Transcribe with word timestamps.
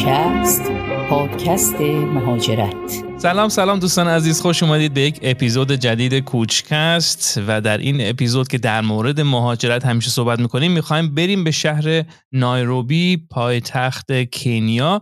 کوچکست 0.00 0.62
پادکست 1.10 1.80
مهاجرت. 1.80 2.74
سلام 3.18 3.48
سلام 3.48 3.78
دوستان 3.78 4.08
عزیز 4.08 4.40
خوش 4.40 4.62
اومدید 4.62 4.94
به 4.94 5.00
یک 5.00 5.18
اپیزود 5.22 5.72
جدید 5.72 6.18
کوچکست 6.18 7.40
و 7.46 7.60
در 7.60 7.78
این 7.78 7.96
اپیزود 8.00 8.48
که 8.48 8.58
در 8.58 8.80
مورد 8.80 9.20
مهاجرت 9.20 9.86
همیشه 9.86 10.10
صحبت 10.10 10.40
می‌کنیم 10.40 10.72
می‌خوایم 10.72 11.14
بریم 11.14 11.44
به 11.44 11.50
شهر 11.50 12.04
نایروبی 12.32 13.16
پایتخت 13.30 14.06
کنیا 14.32 15.00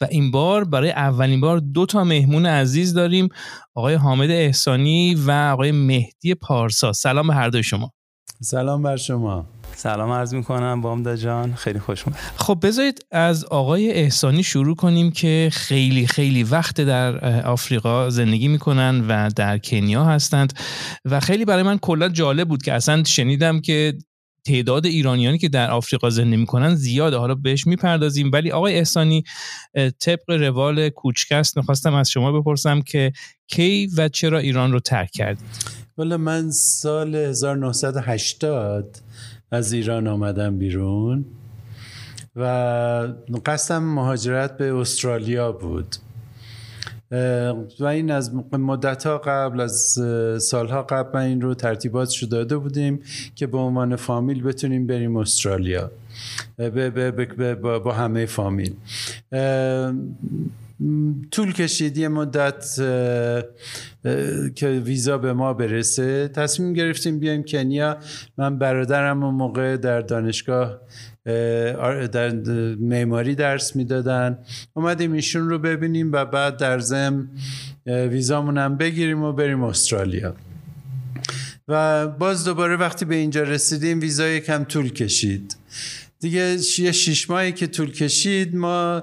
و 0.00 0.06
این 0.10 0.30
بار 0.30 0.64
برای 0.64 0.90
اولین 0.90 1.40
بار 1.40 1.58
دو 1.58 1.86
تا 1.86 2.04
مهمون 2.04 2.46
عزیز 2.46 2.94
داریم 2.94 3.28
آقای 3.74 3.94
حامد 3.94 4.30
احسانی 4.30 5.14
و 5.14 5.30
آقای 5.30 5.72
مهدی 5.72 6.34
پارسا. 6.34 6.92
سلام 6.92 7.26
به 7.26 7.34
هر 7.34 7.48
دوی 7.48 7.62
شما. 7.62 7.92
سلام 8.42 8.82
بر 8.82 8.96
شما. 8.96 9.46
سلام 9.78 10.10
عرض 10.10 10.34
می‌کنم 10.34 10.80
بامدا 10.80 11.16
جان. 11.16 11.54
خیلی 11.54 11.78
خوش 11.78 12.04
اومد 12.04 12.18
خب 12.36 12.58
بذارید 12.62 13.06
از 13.10 13.44
آقای 13.44 13.92
احسانی 13.92 14.42
شروع 14.42 14.76
کنیم 14.76 15.10
که 15.10 15.48
خیلی 15.52 16.06
خیلی 16.06 16.42
وقت 16.42 16.80
در 16.80 17.40
آفریقا 17.44 18.10
زندگی 18.10 18.48
می‌کنن 18.48 19.04
و 19.08 19.30
در 19.36 19.58
کنیا 19.58 20.04
هستند 20.04 20.52
و 21.04 21.20
خیلی 21.20 21.44
برای 21.44 21.62
من 21.62 21.78
کلا 21.78 22.08
جالب 22.08 22.48
بود 22.48 22.62
که 22.62 22.72
اصلا 22.72 23.04
شنیدم 23.04 23.60
که 23.60 23.94
تعداد 24.46 24.86
ایرانیانی 24.86 25.38
که 25.38 25.48
در 25.48 25.70
آفریقا 25.70 26.10
زندگی 26.10 26.36
می‌کنن 26.36 26.74
زیاده. 26.74 27.16
حالا 27.16 27.34
بهش 27.34 27.66
می‌پردازیم. 27.66 28.30
ولی 28.32 28.50
آقای 28.50 28.74
احسانی 28.74 29.24
طبق 30.00 30.30
روال 30.30 30.88
کوچکست 30.88 31.56
می‌خواستم 31.56 31.94
از 31.94 32.10
شما 32.10 32.40
بپرسم 32.40 32.80
که 32.80 33.12
کی 33.46 33.90
و 33.96 34.08
چرا 34.08 34.38
ایران 34.38 34.72
رو 34.72 34.80
ترک 34.80 35.10
کردید؟ 35.10 35.46
والا 35.98 36.18
من 36.18 36.50
سال 36.50 37.14
1980 37.14 39.07
از 39.50 39.72
ایران 39.72 40.06
آمدم 40.06 40.58
بیرون 40.58 41.24
و 42.36 42.44
قصدم 43.46 43.82
مهاجرت 43.82 44.56
به 44.56 44.74
استرالیا 44.74 45.52
بود. 45.52 45.96
و 47.80 47.84
این 47.84 48.10
از 48.10 48.34
مدت 48.52 49.06
ها 49.06 49.18
قبل 49.18 49.60
از 49.60 50.00
سالها 50.38 50.82
قبل 50.82 51.10
من 51.14 51.24
این 51.24 51.40
رو 51.40 51.54
ترتیبات 51.54 52.14
داده 52.30 52.56
بودیم 52.56 53.00
که 53.34 53.46
به 53.46 53.58
عنوان 53.58 53.96
فامیل 53.96 54.42
بتونیم 54.42 54.86
بریم 54.86 55.16
استرالیا. 55.16 55.90
با 57.84 57.92
همه 57.92 58.26
فامیل. 58.26 58.74
طول 61.30 61.52
کشید 61.52 61.98
یه 61.98 62.08
مدت 62.08 62.74
که 64.54 64.68
ویزا 64.84 65.18
به 65.18 65.32
ما 65.32 65.52
برسه. 65.52 66.28
تصمیم 66.28 66.72
گرفتیم 66.72 67.18
بیایم 67.18 67.42
کنیا. 67.42 67.96
من 68.38 68.58
برادرم 68.58 69.24
اون 69.24 69.34
موقع 69.34 69.76
در 69.76 70.00
دانشگاه 70.00 70.80
در 72.12 72.32
معماری 72.80 73.34
درس 73.34 73.76
می‌دادن. 73.76 74.38
اومدیم 74.74 75.12
ایشون 75.12 75.48
رو 75.48 75.58
ببینیم 75.58 76.12
و 76.12 76.24
بعد 76.24 76.56
در 76.56 76.78
زم 76.78 77.28
ویزامون 77.86 78.58
هم 78.58 78.76
بگیریم 78.76 79.22
و 79.22 79.32
بریم 79.32 79.62
استرالیا. 79.62 80.34
و 81.68 82.08
باز 82.08 82.44
دوباره 82.44 82.76
وقتی 82.76 83.04
به 83.04 83.14
اینجا 83.14 83.42
رسیدیم 83.42 84.00
ویزا 84.00 84.28
یکم 84.28 84.64
طول 84.64 84.88
کشید. 84.88 85.56
دیگه 86.20 86.56
یه 86.78 86.92
شیش 86.92 87.30
ماهی 87.30 87.52
که 87.52 87.66
طول 87.66 87.92
کشید 87.92 88.56
ما 88.56 89.02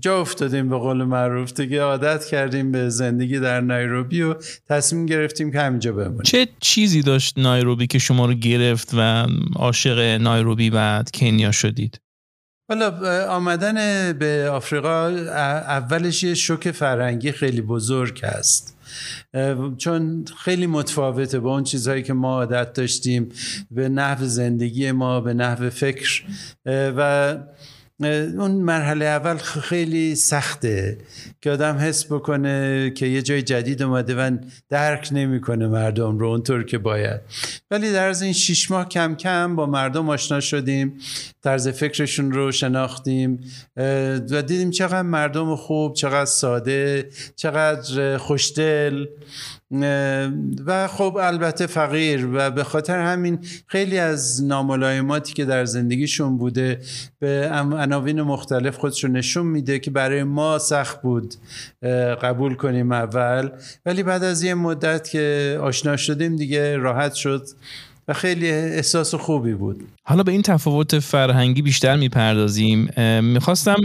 جا 0.00 0.20
افتادیم 0.20 0.68
به 0.68 0.78
قول 0.78 1.04
معروف. 1.04 1.52
دیگه 1.52 1.82
عادت 1.82 2.24
کردیم 2.24 2.72
به 2.72 2.88
زندگی 2.88 3.38
در 3.38 3.60
نایروبی 3.60 4.22
و 4.22 4.34
تصمیم 4.68 5.06
گرفتیم 5.06 5.52
که 5.52 5.60
همینجا 5.60 5.92
بمونیم. 5.92 6.22
چه 6.22 6.48
چیزی 6.60 7.02
داشت 7.02 7.38
نایروبی 7.38 7.86
که 7.86 7.98
شما 7.98 8.26
رو 8.26 8.34
گرفت 8.34 8.90
و 8.94 9.26
عاشق 9.56 9.98
نایروبی 9.98 10.70
و 10.70 11.02
کنیا 11.14 11.52
شدید؟ 11.52 12.00
حالا 12.68 12.90
آمدن 13.28 14.12
به 14.12 14.50
آفریقا 14.52 15.06
اولش 15.08 16.22
یه 16.22 16.34
شوک 16.34 16.70
فرهنگی 16.70 17.32
خیلی 17.32 17.60
بزرگ 17.60 18.20
است 18.22 18.78
چون 19.78 20.24
خیلی 20.38 20.66
متفاوته 20.66 21.40
با 21.40 21.54
اون 21.54 21.64
چیزهایی 21.64 22.02
که 22.02 22.12
ما 22.12 22.34
عادت 22.34 22.72
داشتیم 22.72 23.28
به 23.70 23.88
نحو 23.88 24.24
زندگی 24.24 24.92
ما 24.92 25.20
به 25.20 25.34
نحو 25.34 25.70
فکر. 25.70 26.22
و 26.66 27.36
اون 28.00 28.50
مرحله 28.50 29.04
اول 29.04 29.36
خیلی 29.36 30.14
سخته 30.14 30.98
که 31.40 31.50
آدم 31.50 31.76
حس 31.76 32.06
بکنه 32.12 32.90
که 32.90 33.06
یه 33.06 33.22
جای 33.22 33.42
جدید 33.42 33.82
اومده 33.82 34.14
و 34.14 34.36
درک 34.68 35.08
نمی‌کنه 35.12 35.68
مردم 35.68 36.18
رو 36.18 36.26
اونطور 36.26 36.64
که 36.64 36.78
باید. 36.78 37.20
ولی 37.70 37.92
در 37.92 38.08
از 38.08 38.22
این 38.22 38.32
شیش 38.32 38.70
ماه 38.70 38.88
کم 38.88 39.14
کم 39.14 39.56
با 39.56 39.66
مردم 39.66 40.10
آشنا 40.10 40.40
شدیم 40.40 40.98
طرز 41.42 41.68
فکرشون 41.68 42.32
رو 42.32 42.52
شناختیم 42.52 43.40
و 44.30 44.42
دیدیم 44.46 44.70
چقدر 44.70 45.02
مردم 45.02 45.56
خوب 45.56 45.94
چقدر 45.94 46.24
ساده 46.24 47.08
چقدر 47.36 48.16
خوشدل. 48.16 49.06
و 50.66 50.88
خب 50.88 51.18
البته 51.20 51.66
فقیر 51.66 52.28
و 52.32 52.50
به 52.50 52.64
خاطر 52.64 52.98
همین 52.98 53.38
خیلی 53.66 53.98
از 53.98 54.44
ناملایماتی 54.44 55.34
که 55.34 55.44
در 55.44 55.64
زندگیشون 55.64 56.38
بوده 56.38 56.80
به 57.18 57.50
عناوین 57.52 58.22
مختلف 58.22 58.76
خودشون 58.76 59.16
نشون 59.16 59.46
میده 59.46 59.78
که 59.78 59.90
برای 59.90 60.24
ما 60.24 60.58
سخت 60.58 61.02
بود 61.02 61.34
قبول 62.22 62.54
کنیم 62.54 62.92
اول. 62.92 63.48
ولی 63.86 64.02
بعد 64.02 64.24
از 64.24 64.42
یه 64.42 64.54
مدت 64.54 65.10
که 65.10 65.58
آشنا 65.62 65.96
شدیم 65.96 66.36
دیگه 66.36 66.76
راحت 66.76 67.14
شد 67.14 67.46
و 68.08 68.12
خیلی 68.12 68.50
احساس 68.50 69.14
خوبی 69.14 69.54
بود. 69.54 69.84
حالا 70.04 70.22
به 70.22 70.32
این 70.32 70.42
تفاوت 70.42 70.98
فرهنگی 70.98 71.62
بیشتر 71.62 71.96
می‌پردازیم. 71.96 72.88
می‌خواستم 73.22 73.76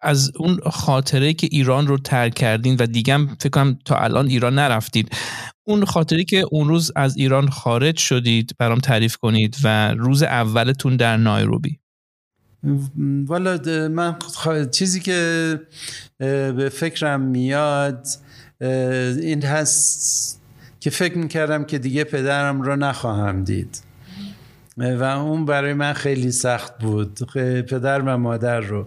از 0.00 0.32
اون 0.36 0.60
خاطره 0.70 1.32
که 1.32 1.48
ایران 1.50 1.86
رو 1.86 1.98
ترک 1.98 2.34
کردین 2.34 2.76
و 2.80 2.86
دیگه 2.86 3.18
فکر 3.40 3.48
کنم 3.48 3.78
تا 3.84 3.96
الان 3.96 4.26
ایران 4.26 4.54
نرفتید 4.54 5.10
اون 5.66 5.84
خاطره 5.84 6.24
که 6.24 6.44
اون 6.50 6.68
روز 6.68 6.92
از 6.96 7.16
ایران 7.16 7.48
خارج 7.48 7.96
شدید 7.96 8.52
برام 8.58 8.78
تعریف 8.78 9.16
کنید 9.16 9.56
و 9.64 9.94
روز 9.94 10.22
اولتون 10.22 10.96
در 10.96 11.16
نایروبی. 11.16 11.78
والا 13.26 13.58
من 13.88 14.16
چیزی 14.70 15.00
که 15.00 15.60
به 16.18 16.70
فکرم 16.72 17.20
میاد 17.20 18.06
این 19.20 19.42
هست 19.42 20.42
که 20.80 20.90
فکر 20.90 21.18
می‌کردم 21.18 21.64
که 21.64 21.78
دیگه 21.78 22.04
پدرم 22.04 22.62
رو 22.62 22.76
نخواهم 22.76 23.44
دید. 23.44 23.82
و 24.76 25.02
اون 25.02 25.44
برای 25.44 25.74
من 25.74 25.92
خیلی 25.92 26.32
سخت 26.32 26.78
بود. 26.78 27.18
پدر 27.62 28.00
و 28.00 28.16
مادر 28.16 28.60
رو. 28.60 28.86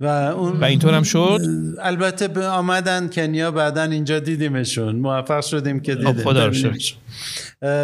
و 0.00 0.06
اون 0.06 0.60
و 0.60 0.64
اینطور 0.64 0.94
هم 0.94 1.02
شد؟ 1.02 1.40
البته 1.80 2.28
به 2.28 2.46
آمدن 2.46 3.08
کنیا 3.08 3.50
بعدا 3.50 3.82
اینجا 3.82 4.18
دیدیمشون. 4.18 4.96
موفق 4.96 5.40
شدیم 5.40 5.80
که 5.80 5.94
خب، 5.94 6.34
دیدیم. 6.34 6.72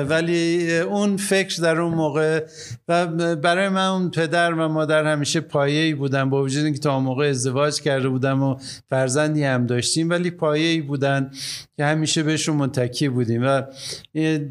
ولی 0.08 0.78
اون 0.78 1.16
فکر 1.16 1.62
در 1.62 1.80
اون 1.80 1.94
موقع 1.94 2.42
و 2.88 3.06
برای 3.36 3.68
من 3.68 3.86
اون 3.86 4.10
پدر 4.10 4.52
و 4.52 4.68
مادر 4.68 5.12
همیشه 5.12 5.40
پایه‌ای 5.40 5.94
بودن. 5.94 6.30
با 6.30 6.42
وجود 6.42 6.64
اینکه 6.64 6.80
تا 6.80 6.94
اون 6.94 7.04
موقع 7.04 7.28
ازدواج 7.28 7.80
کرده 7.80 8.08
بودم 8.08 8.42
و 8.42 8.56
فرزندی 8.90 9.44
هم 9.44 9.66
داشتیم 9.66 10.10
ولی 10.10 10.30
پایه‌ای 10.30 10.80
بودن 10.80 11.30
که 11.76 11.84
همیشه 11.84 12.22
بهشون 12.22 12.56
متکی 12.56 13.08
بودیم. 13.08 13.42
و 13.44 13.62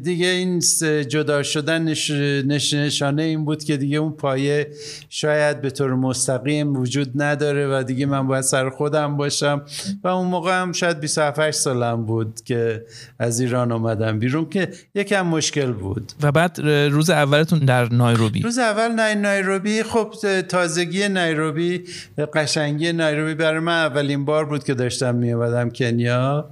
دیگه 0.02 0.26
این 0.26 0.60
جدا 1.08 1.42
شدن 1.42 1.94
نشانه 2.48 3.22
این 3.22 3.44
بود 3.44 3.64
که 3.64 3.76
دیگه 3.76 3.98
اون 3.98 4.12
پایه 4.12 4.70
شاید 5.08 5.60
به 5.60 5.70
طور 5.70 5.94
مستقیم 5.94 6.76
وجود 6.76 7.22
نداره. 7.22 7.53
و 7.56 7.82
دیگه 7.82 8.06
من 8.06 8.26
باید 8.26 8.44
سر 8.44 8.70
خودم 8.70 9.16
باشم. 9.16 9.62
و 10.04 10.08
اون 10.08 10.26
موقع 10.26 10.60
هم 10.62 10.72
شاید 10.72 11.00
27 11.00 11.50
سالم 11.50 12.06
بود 12.06 12.40
که 12.44 12.84
از 13.18 13.40
ایران 13.40 13.72
آمدم 13.72 14.18
بیرون 14.18 14.48
که 14.48 14.68
یکم 14.94 15.26
مشکل 15.26 15.72
بود. 15.72 16.12
و 16.22 16.32
بعد 16.32 16.60
روز 16.90 17.10
اولتون 17.10 17.58
در 17.58 17.92
نایروبی؟ 17.92 18.40
روز 18.40 18.58
اول 18.58 18.88
نای 18.88 19.14
نایروبی. 19.14 19.82
خب 19.82 20.14
تازگی 20.48 21.08
نایروبی 21.08 21.84
قشنگی 22.34 22.92
نایروبی 22.92 23.34
برای 23.34 23.60
من 23.60 23.84
اولین 23.84 24.24
بار 24.24 24.44
بود 24.44 24.64
که 24.64 24.74
داشتم 24.74 25.14
می 25.14 25.34
کنیا. 25.74 26.50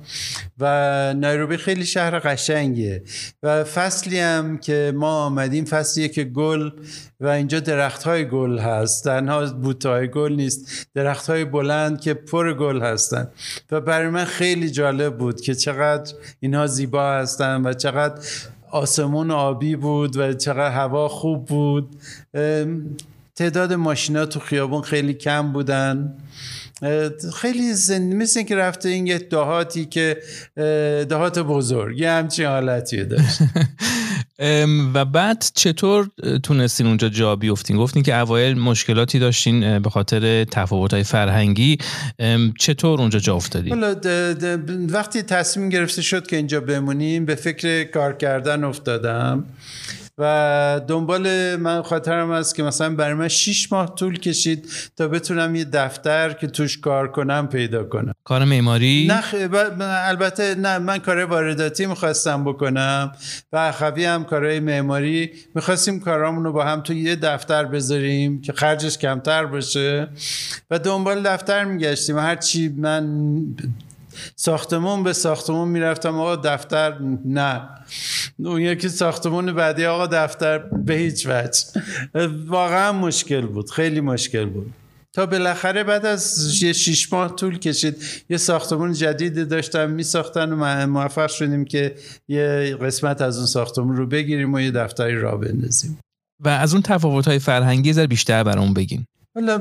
و 0.58 1.14
نایروبی 1.14 1.56
خیلی 1.56 1.87
شهر 1.87 2.19
قشنگیه 2.19 3.02
و 3.43 3.64
فصلی 3.64 4.19
هم 4.19 4.58
که 4.58 4.93
ما 4.96 5.25
آمدیم 5.25 5.64
فصلیه 5.64 6.08
که 6.08 6.25
گل 6.25 6.70
و 7.22 7.26
اینجا 7.26 7.60
درخت 7.60 8.02
های 8.02 8.28
گل 8.28 8.58
هست. 8.58 9.04
تنها 9.04 9.46
بوته 9.46 9.88
های 9.88 10.08
گل 10.08 10.32
نیست. 10.32 10.88
درخت 10.94 11.30
های 11.30 11.44
بلند 11.44 12.00
که 12.00 12.14
پر 12.14 12.54
گل 12.54 12.82
هستن. 12.82 13.28
و 13.70 13.80
برای 13.80 14.08
من 14.08 14.24
خیلی 14.24 14.70
جالب 14.70 15.19
بود 15.19 15.40
که 15.40 15.54
چقدر 15.54 16.12
اینها 16.40 16.66
زیبا 16.66 17.12
هستن 17.12 17.66
و 17.66 17.72
چقدر 17.72 18.22
آسمون 18.70 19.30
آبی 19.30 19.76
بود 19.76 20.16
و 20.16 20.32
چقدر 20.32 20.70
هوا 20.70 21.08
خوب 21.08 21.44
بود. 21.44 21.96
تعداد 23.34 23.72
ماشینا 23.72 24.26
تو 24.26 24.40
خیابون 24.40 24.82
خیلی 24.82 25.14
کم 25.14 25.52
بودن. 25.52 26.14
خیلی 27.34 27.73
زندگی 27.73 28.17
مثل 28.17 28.43
که 28.43 28.56
رفته 28.56 28.88
این 28.88 29.06
یه 29.06 29.19
دهاتی 29.19 29.84
که 29.84 30.17
دهات 31.08 31.38
بزرگ 31.38 31.99
یه 31.99 32.11
همچین 32.11 32.46
حالتی 32.46 33.05
داشت. 33.05 33.38
و 34.94 35.05
بعد 35.05 35.44
چطور 35.55 36.11
تونستین 36.43 36.87
اونجا 36.87 37.08
جا 37.08 37.37
بیفتین؟ 37.37 37.76
گفتین 37.76 38.02
که 38.02 38.17
اوایل 38.17 38.58
مشکلاتی 38.58 39.19
داشتین 39.19 39.79
به 39.79 39.90
خاطر 39.90 40.44
تفاوت‌های 40.44 41.05
فرهنگی. 41.05 41.79
چطور 42.58 43.00
اونجا 43.00 43.19
جا 43.19 43.34
افتادین؟ 43.34 43.84
وقتی 44.87 45.23
تصمیم 45.23 45.69
گرفته 45.69 46.02
شد 46.02 46.26
که 46.26 46.37
اینجا 46.37 46.61
بمونیم 46.61 47.25
به 47.25 47.34
فکر 47.34 47.84
کار 47.84 48.12
کردن 48.12 48.64
افتادم. 48.64 49.44
و 50.22 50.80
دنبال 50.88 51.56
من 51.56 51.82
خاطرم 51.82 52.30
است 52.30 52.54
که 52.54 52.62
مثلا 52.62 52.94
برای 52.94 53.14
من 53.14 53.28
6 53.28 53.72
ماه 53.72 53.94
طول 53.94 54.19
کشید 54.19 54.69
تا 54.96 55.08
بتونم 55.08 55.54
یه 55.54 55.64
دفتر 55.64 56.32
که 56.32 56.46
توش 56.46 56.78
کار 56.78 57.12
کنم 57.12 57.48
پیدا 57.48 57.84
کنم. 57.84 58.14
کار 58.24 58.44
معماری؟ 58.44 59.08
نه 59.08 59.22
البته 59.80 60.54
نه 60.54 60.78
من 60.78 60.98
کار 60.98 61.24
وارداتی 61.24 61.86
می‌خواستم 61.86 62.44
بکنم 62.44 63.12
و 63.52 63.56
اخوی 63.56 64.04
هم 64.04 64.24
کارهای 64.24 64.60
معماری. 64.60 65.30
می‌خواستیم 65.54 66.00
کارامون 66.00 66.44
رو 66.44 66.52
با 66.52 66.64
هم 66.64 66.80
تو 66.80 66.92
یه 66.92 67.16
دفتر 67.16 67.64
بذاریم 67.64 68.40
که 68.40 68.52
خرجش 68.52 68.98
کمتر 68.98 69.46
باشه. 69.46 70.08
و 70.70 70.78
دنبال 70.78 71.22
دفتر 71.22 71.64
میگشتیم. 71.64 72.19
هر 72.19 72.36
چی 72.36 72.69
من 72.69 73.06
ساختمون 74.36 75.02
به 75.02 75.12
ساختمون 75.12 75.68
می‌رفتم 75.68 76.20
آقا 76.20 76.36
دفتر 76.36 76.98
نه. 77.24 77.68
اون 78.38 78.60
یکی 78.60 78.88
ساختمون 78.88 79.52
بعدی 79.52 79.84
آقا 79.84 80.06
دفتر 80.06 80.58
به 80.58 80.94
هیچ 80.94 81.26
وجه. 81.26 81.64
واقعا 82.46 82.92
مشکل 82.92 83.40
بود 83.40 83.70
خیلی 83.70 84.00
مشکل 84.00 84.44
بود. 84.44 84.72
تا 85.14 85.26
بالاخره 85.26 85.84
بعد 85.84 86.06
از 86.06 86.62
یه 86.62 86.72
شیش 86.72 87.12
ماه 87.12 87.36
طول 87.36 87.58
کشید 87.58 87.96
یه 88.28 88.36
ساختمون 88.36 88.92
جدید 88.92 89.48
داشتم 89.48 89.90
می 89.90 90.02
ساختن 90.02 90.52
و 90.52 90.86
موفق 90.86 91.28
شدیم 91.28 91.64
که 91.64 91.94
یه 92.28 92.76
قسمت 92.80 93.20
از 93.20 93.36
اون 93.36 93.46
ساختمون 93.46 93.96
رو 93.96 94.06
بگیریم 94.06 94.54
و 94.54 94.60
یه 94.60 94.70
دفتری 94.70 95.20
را 95.20 95.36
بندازیم. 95.36 95.98
و 96.40 96.48
از 96.48 96.72
اون 96.72 96.82
تفاوت 96.82 97.28
های 97.28 97.38
فرهنگی 97.38 97.92
زر 97.92 98.06
بیشتر 98.06 98.44
برامون 98.44 98.74
بگیم 98.74 99.06
حالا 99.34 99.58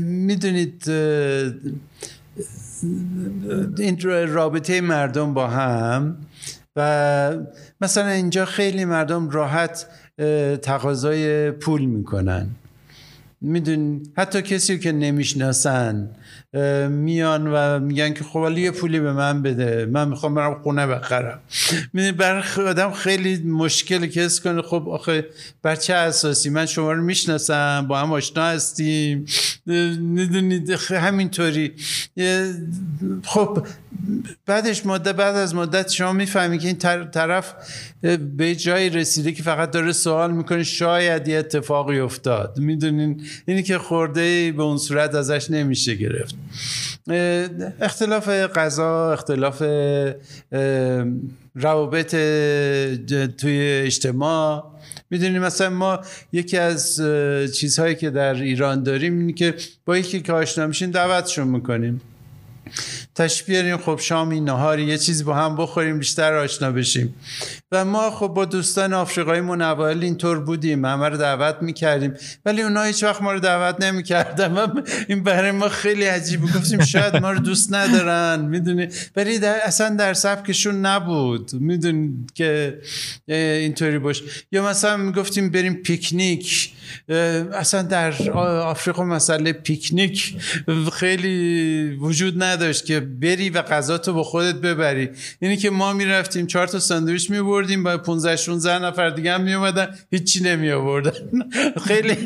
می‌دونید 0.00 0.84
این 3.78 4.00
رابطه 4.28 4.80
مردم 4.80 5.34
با 5.34 5.46
هم 5.46 6.16
و 6.76 7.36
مثلا 7.80 8.08
اینجا 8.08 8.44
خیلی 8.44 8.84
مردم 8.84 9.30
راحت 9.30 9.86
تقاضای 10.62 11.50
پول 11.50 11.84
می‌کنن. 11.84 12.46
میدون 13.44 14.02
حتی 14.16 14.42
کسی 14.42 14.78
که 14.78 14.92
نمی‌شناسن 14.92 16.10
میان 16.88 17.46
و 17.46 17.80
میگن 17.80 18.12
که 18.14 18.24
خب 18.24 18.58
یه 18.58 18.70
پولی 18.70 19.00
به 19.00 19.12
من 19.12 19.42
بده 19.42 19.86
من 19.86 20.08
می‌خوام 20.08 20.34
برم 20.34 20.62
خونه 20.62 20.86
بخرم. 20.86 21.40
می‌دونی 21.92 22.12
برای 22.12 22.42
آدم 22.68 22.90
خیلی 22.90 23.36
مشکل 23.36 24.06
کس 24.06 24.40
کنه 24.40 24.62
خب 24.62 24.88
آخه 24.88 25.26
بر 25.62 25.76
چه 25.76 25.94
اساسی؟ 25.94 26.50
من 26.50 26.66
شما 26.66 26.92
رو 26.92 27.02
می‌شناسم 27.02 27.86
با 27.88 27.98
هم 27.98 28.12
آشنا 28.12 28.44
هستیم. 28.44 29.26
می‌دونید 30.00 30.70
همینطوری. 30.90 31.72
خب 33.22 33.66
بعدش 34.46 34.86
مدت 34.86 35.14
بعد 35.14 35.36
از 35.36 35.54
مدت 35.54 35.90
شما 35.90 36.12
می‌فهمی 36.12 36.58
که 36.58 36.66
این 36.66 36.76
طرف 37.10 37.54
به 38.36 38.54
جایی 38.54 38.90
رسیده 38.90 39.32
که 39.32 39.42
فقط 39.42 39.70
داره 39.70 39.92
سوال 39.92 40.32
می‌کنه 40.32 40.62
شاید 40.62 41.28
یه 41.28 41.38
اتفاقی 41.38 41.98
افتاد. 41.98 42.58
می‌دونین؟ 42.58 43.22
اینی 43.46 43.62
که 43.62 43.78
خورده 43.78 44.52
به 44.52 44.62
اون 44.62 44.78
صورت 44.78 45.14
ازش 45.14 45.50
نمیشه 45.50 45.94
گرفت. 45.94 46.34
اختلاف 47.80 48.28
غذا 48.28 49.12
اختلاف 49.12 49.62
روابط 51.54 52.10
توی 53.38 53.82
اجتماع. 53.84 54.74
می‌دونیم 55.10 55.42
مثلا 55.42 55.70
ما 55.70 56.00
یکی 56.32 56.56
از 56.56 57.02
چیزهایی 57.54 57.94
که 57.94 58.10
در 58.10 58.34
ایران 58.34 58.82
داریم 58.82 59.18
اینه 59.18 59.32
که 59.32 59.54
با 59.84 59.98
یکی 59.98 60.20
که 60.20 60.32
آشنا 60.32 60.66
میشین 60.66 60.90
دعوتشون 60.90 61.48
می‌کنیم. 61.48 62.00
تشبیه 63.14 63.76
خب 63.76 63.98
شامی 64.02 64.40
نهاری 64.40 64.84
یه 64.84 64.98
چیزی 64.98 65.24
با 65.24 65.34
هم 65.34 65.56
بخوریم 65.56 65.98
بیشتر 65.98 66.34
آشنا 66.34 66.70
بشیم. 66.70 67.14
و 67.72 67.84
ما 67.84 68.10
خب 68.10 68.26
با 68.26 68.44
دوستان 68.44 68.92
آفریقایی 68.92 69.40
من 69.40 69.62
اول 69.62 70.02
اینطور 70.02 70.40
بودیم. 70.40 70.84
همه 70.84 71.08
رو 71.08 71.16
دعوت 71.16 71.56
می‌کردیم. 71.60 72.14
ولی 72.44 72.62
اونا 72.62 72.82
هیچ 72.82 73.02
وقت 73.02 73.22
ما 73.22 73.32
رو 73.32 73.40
دعوت 73.40 73.82
نمی‌کردن. 73.84 74.72
این 75.08 75.22
برای 75.22 75.50
ما 75.50 75.68
خیلی 75.68 76.04
عجیب 76.04 76.42
گفتیم 76.42 76.84
شاید 76.84 77.16
ما 77.16 77.32
رو 77.32 77.38
دوست 77.38 77.74
ندارن. 77.74 78.44
می‌دونی؟ 78.44 78.88
ولی 79.16 79.38
در 79.38 79.58
اصلا 79.62 79.96
در 79.96 80.14
سبکشون 80.14 80.86
نبود. 80.86 81.50
میدون 81.52 82.26
که 82.34 82.78
اینطوری 83.28 83.98
باش. 83.98 84.22
یا 84.52 84.68
مثلا 84.68 84.96
می‌گفتیم 84.96 85.50
بریم 85.50 85.74
پیکنیک. 85.74 86.72
اصلا 87.52 87.82
در 87.82 88.32
آفریقا 88.32 89.04
مسئله 89.04 89.52
پیکنیک 89.52 90.36
خیلی 90.92 91.96
وجود 92.00 92.42
نداشت 92.42 92.86
که 92.86 93.03
بری 93.04 93.50
و 93.50 93.62
غذا 93.62 93.98
تو 93.98 94.12
با 94.12 94.22
خودت 94.22 94.54
ببری. 94.54 95.10
یعنی 95.40 95.56
که 95.56 95.70
ما 95.70 95.92
می‌رفتیم 95.92 96.46
چهار 96.46 96.66
تا 96.66 96.78
ساندویچ 96.78 97.30
میبردیم 97.30 97.82
با 97.82 97.98
15 97.98 98.36
16 98.36 98.78
نفر 98.78 99.10
دیگه 99.10 99.32
هم 99.32 99.42
میومدن 99.42 99.88
هیچی 100.10 100.42
نمی 100.42 100.70
آوردن 100.70 101.12
خیلی 101.86 102.16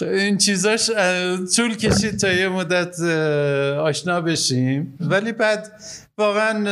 این 0.20 0.38
چیزاش 0.38 0.90
طول 1.56 1.74
کشید 1.74 2.16
تا 2.16 2.32
یه 2.32 2.48
مدت 2.48 3.00
آشنا 3.78 4.20
بشیم. 4.20 4.98
ولی 5.00 5.32
بعد 5.32 5.72
واقعا 6.18 6.64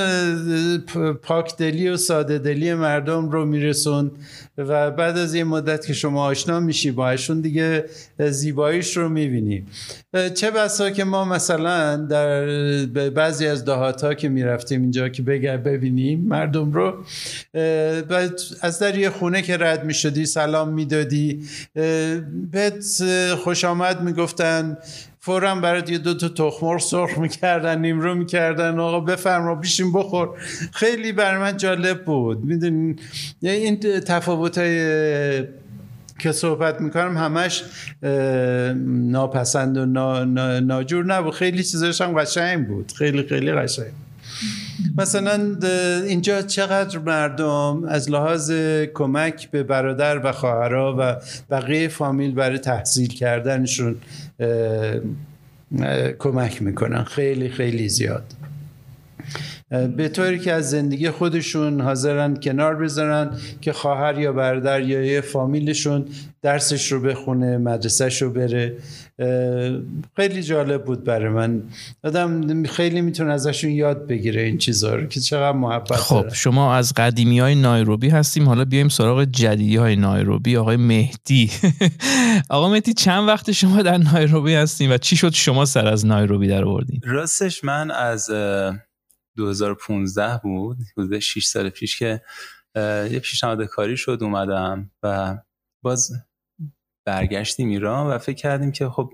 پاکدلی 1.22 1.88
و 1.88 1.96
ساده 1.96 2.38
دلی 2.38 2.74
مردم 2.74 3.30
رو 3.30 3.44
میرسون 3.46 4.10
و 4.58 4.90
بعد 4.90 5.18
از 5.18 5.34
این 5.34 5.44
مدت 5.44 5.86
که 5.86 5.92
شما 5.92 6.24
آشنا 6.24 6.60
میشی 6.60 6.90
باهاشون 6.90 7.40
دیگه 7.40 7.84
زیباییش 8.18 8.96
رو 8.96 9.08
می‌بینی. 9.08 9.64
چه 10.34 10.50
بسا 10.50 10.90
که 10.90 11.04
ما 11.04 11.19
مثلا 11.24 11.96
در 11.96 12.46
بعضی 13.10 13.46
از 13.46 13.64
دهات 13.64 14.04
ها 14.04 14.14
که 14.14 14.28
می‌رفتیم 14.28 14.82
اینجا 14.82 15.08
که 15.08 15.22
بگر 15.22 15.56
ببینیم 15.56 16.20
مردم 16.20 16.72
رو 16.72 16.94
از 18.62 18.78
در 18.78 18.98
یه 18.98 19.10
خونه 19.10 19.42
که 19.42 19.56
رد 19.56 19.84
می‌شدی 19.84 20.26
سلام 20.26 20.68
می‌دادی 20.68 21.40
بهت 22.52 22.84
خوش 23.34 23.64
آمد 23.64 24.00
می‌گفتن 24.02 24.78
فورا 25.22 25.54
برات 25.54 25.90
یه 25.90 25.98
دو 25.98 26.14
تا 26.14 26.28
تخمر 26.28 26.78
سرخ 26.78 27.18
می‌کردن 27.18 27.80
نیمرو 27.80 28.14
می‌کردن 28.14 28.78
آقا 28.78 29.00
بفرما 29.00 29.54
بیشیم 29.54 29.92
بخور. 29.92 30.28
خیلی 30.72 31.12
بر 31.12 31.38
من 31.38 31.56
جالب 31.56 32.04
بود. 32.04 32.44
می‌دونین 32.44 32.98
این 33.40 33.80
تفاوت 33.80 34.58
های 34.58 35.44
که 36.20 36.32
صحبت 36.32 36.80
می‌کنم 36.80 37.16
همش 37.16 37.64
ناپسند 38.86 39.76
و 39.76 39.86
ناجور 40.60 41.04
نبود. 41.04 41.34
خیلی 41.34 41.62
چیزاش 41.62 42.00
هم 42.00 42.12
قشنگ 42.12 42.66
بود. 42.66 42.92
خیلی 42.92 43.22
خیلی 43.22 43.52
قشنگ. 43.52 43.92
مثلا 44.98 45.56
اینجا 46.06 46.42
چقدر 46.42 46.98
مردم 46.98 47.84
از 47.88 48.10
لحاظ 48.10 48.52
کمک 48.94 49.50
به 49.50 49.62
برادر 49.62 50.26
و 50.26 50.32
خواهرها 50.32 50.96
و 50.98 51.16
بقیه 51.50 51.88
فامیل 51.88 52.34
برای 52.34 52.58
تحصیل 52.58 53.08
کردنشون 53.08 53.96
کمک 56.18 56.62
می‌کنن. 56.62 57.04
خیلی 57.04 57.48
خیلی 57.48 57.88
زیاد. 57.88 58.24
به 59.70 60.08
طوری 60.08 60.38
که 60.38 60.52
از 60.52 60.70
زندگی 60.70 61.10
خودشون 61.10 61.80
حاضرن 61.80 62.36
کنار 62.36 62.76
بذارن 62.76 63.30
که 63.60 63.72
خواهر 63.72 64.18
یا 64.18 64.32
برادر 64.32 64.80
یا 64.80 65.02
یه 65.02 65.20
فامیلشون 65.20 66.04
درسش 66.42 66.92
رو 66.92 67.00
بخونه 67.00 67.58
مدرسهش 67.58 68.22
رو 68.22 68.30
بره. 68.30 68.76
خیلی 70.16 70.42
جالب 70.42 70.84
بود 70.84 71.04
برای 71.04 71.28
من. 71.28 71.62
آدم 72.04 72.62
خیلی 72.62 73.00
می‌تونه 73.00 73.32
ازشون 73.32 73.70
یاد 73.70 74.06
بگیره 74.06 74.42
این 74.42 74.58
چیزها 74.58 74.94
رو 74.94 75.06
که 75.06 75.20
چقدر 75.20 75.56
محبت 75.56 75.96
خب 75.96 76.32
شما 76.32 76.74
از 76.74 76.92
قدیمی 76.94 77.40
های 77.40 77.54
نایروبی 77.54 78.08
هستیم. 78.08 78.48
حالا 78.48 78.64
بیایم 78.64 78.88
سراغ 78.88 79.24
جدیدی 79.24 79.76
های 79.76 79.96
نایروبی. 79.96 80.56
آقای 80.56 80.76
مهدی. 80.76 81.50
آقا 82.50 82.68
مهدی 82.68 82.92
چند 82.92 83.28
وقت 83.28 83.52
شما 83.52 83.82
در 83.82 83.98
نایروبی 83.98 84.54
هستیم 84.54 84.90
و 84.90 84.98
چی 84.98 85.16
شد 85.16 85.32
شما 85.32 85.64
سر 85.64 85.86
از 85.86 86.06
نایروبی 86.06 86.48
در 86.48 86.64
آوردین؟ 86.64 87.00
راستش 87.04 87.64
من 87.64 87.90
از 87.90 88.30
2015 89.40 90.40
بود. 90.42 90.76
حدود 90.96 91.18
6 91.18 91.44
سال 91.44 91.70
پیش 91.70 91.98
که 91.98 92.22
یه 92.76 93.20
پیشنهاد 93.22 93.64
کاری 93.64 93.96
شد 93.96 94.18
اومدم 94.22 94.90
و 95.02 95.38
باز 95.84 96.12
برگشتیم 97.06 97.68
ایران 97.68 98.06
و 98.06 98.18
فکر 98.18 98.36
کردیم 98.36 98.72
که 98.72 98.88
خب 98.88 99.10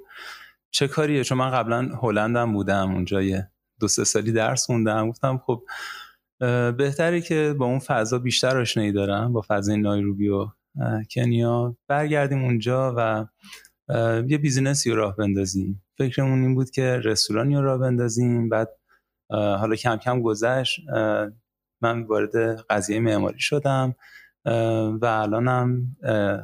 چه 0.70 0.88
کاریه؟ 0.88 1.24
چون 1.24 1.38
من 1.38 1.50
قبلا 1.50 1.88
هلندم 2.02 2.52
بودم 2.52 2.94
اونجا 2.94 3.22
یه 3.22 3.50
دو 3.80 3.88
سه 3.88 4.04
سالی 4.04 4.32
درس 4.32 4.66
خوندم. 4.66 5.10
گفتم 5.10 5.42
خب 5.46 5.62
بهتره 6.76 7.20
که 7.20 7.54
با 7.58 7.66
اون 7.66 7.78
فضا 7.78 8.18
بیشتر 8.18 8.60
آشنایی 8.60 8.92
دارم 8.92 9.32
با 9.32 9.44
فضای 9.48 9.76
نایروبی 9.76 10.28
و 10.28 10.48
کنیا. 11.10 11.76
برگردیم 11.88 12.44
اونجا 12.44 12.94
و 12.96 13.26
یه 14.28 14.38
بیزینسی 14.38 14.90
رو 14.90 14.96
راه 14.96 15.16
بندازیم. 15.16 15.82
فکرمون 15.98 16.42
این 16.42 16.54
بود 16.54 16.70
که 16.70 17.00
رستورانی 17.04 17.56
رو 17.56 17.62
راه 17.62 17.78
بندازیم. 17.78 18.48
بعد 18.48 18.68
حالا 19.30 19.76
کم 19.76 19.96
کم 19.96 20.22
گذشت 20.22 20.80
من 21.80 22.02
وارد 22.02 22.60
قضیه 22.70 23.00
معماری 23.00 23.40
شدم 23.40 23.94
و 25.02 25.04
الانم 25.04 25.96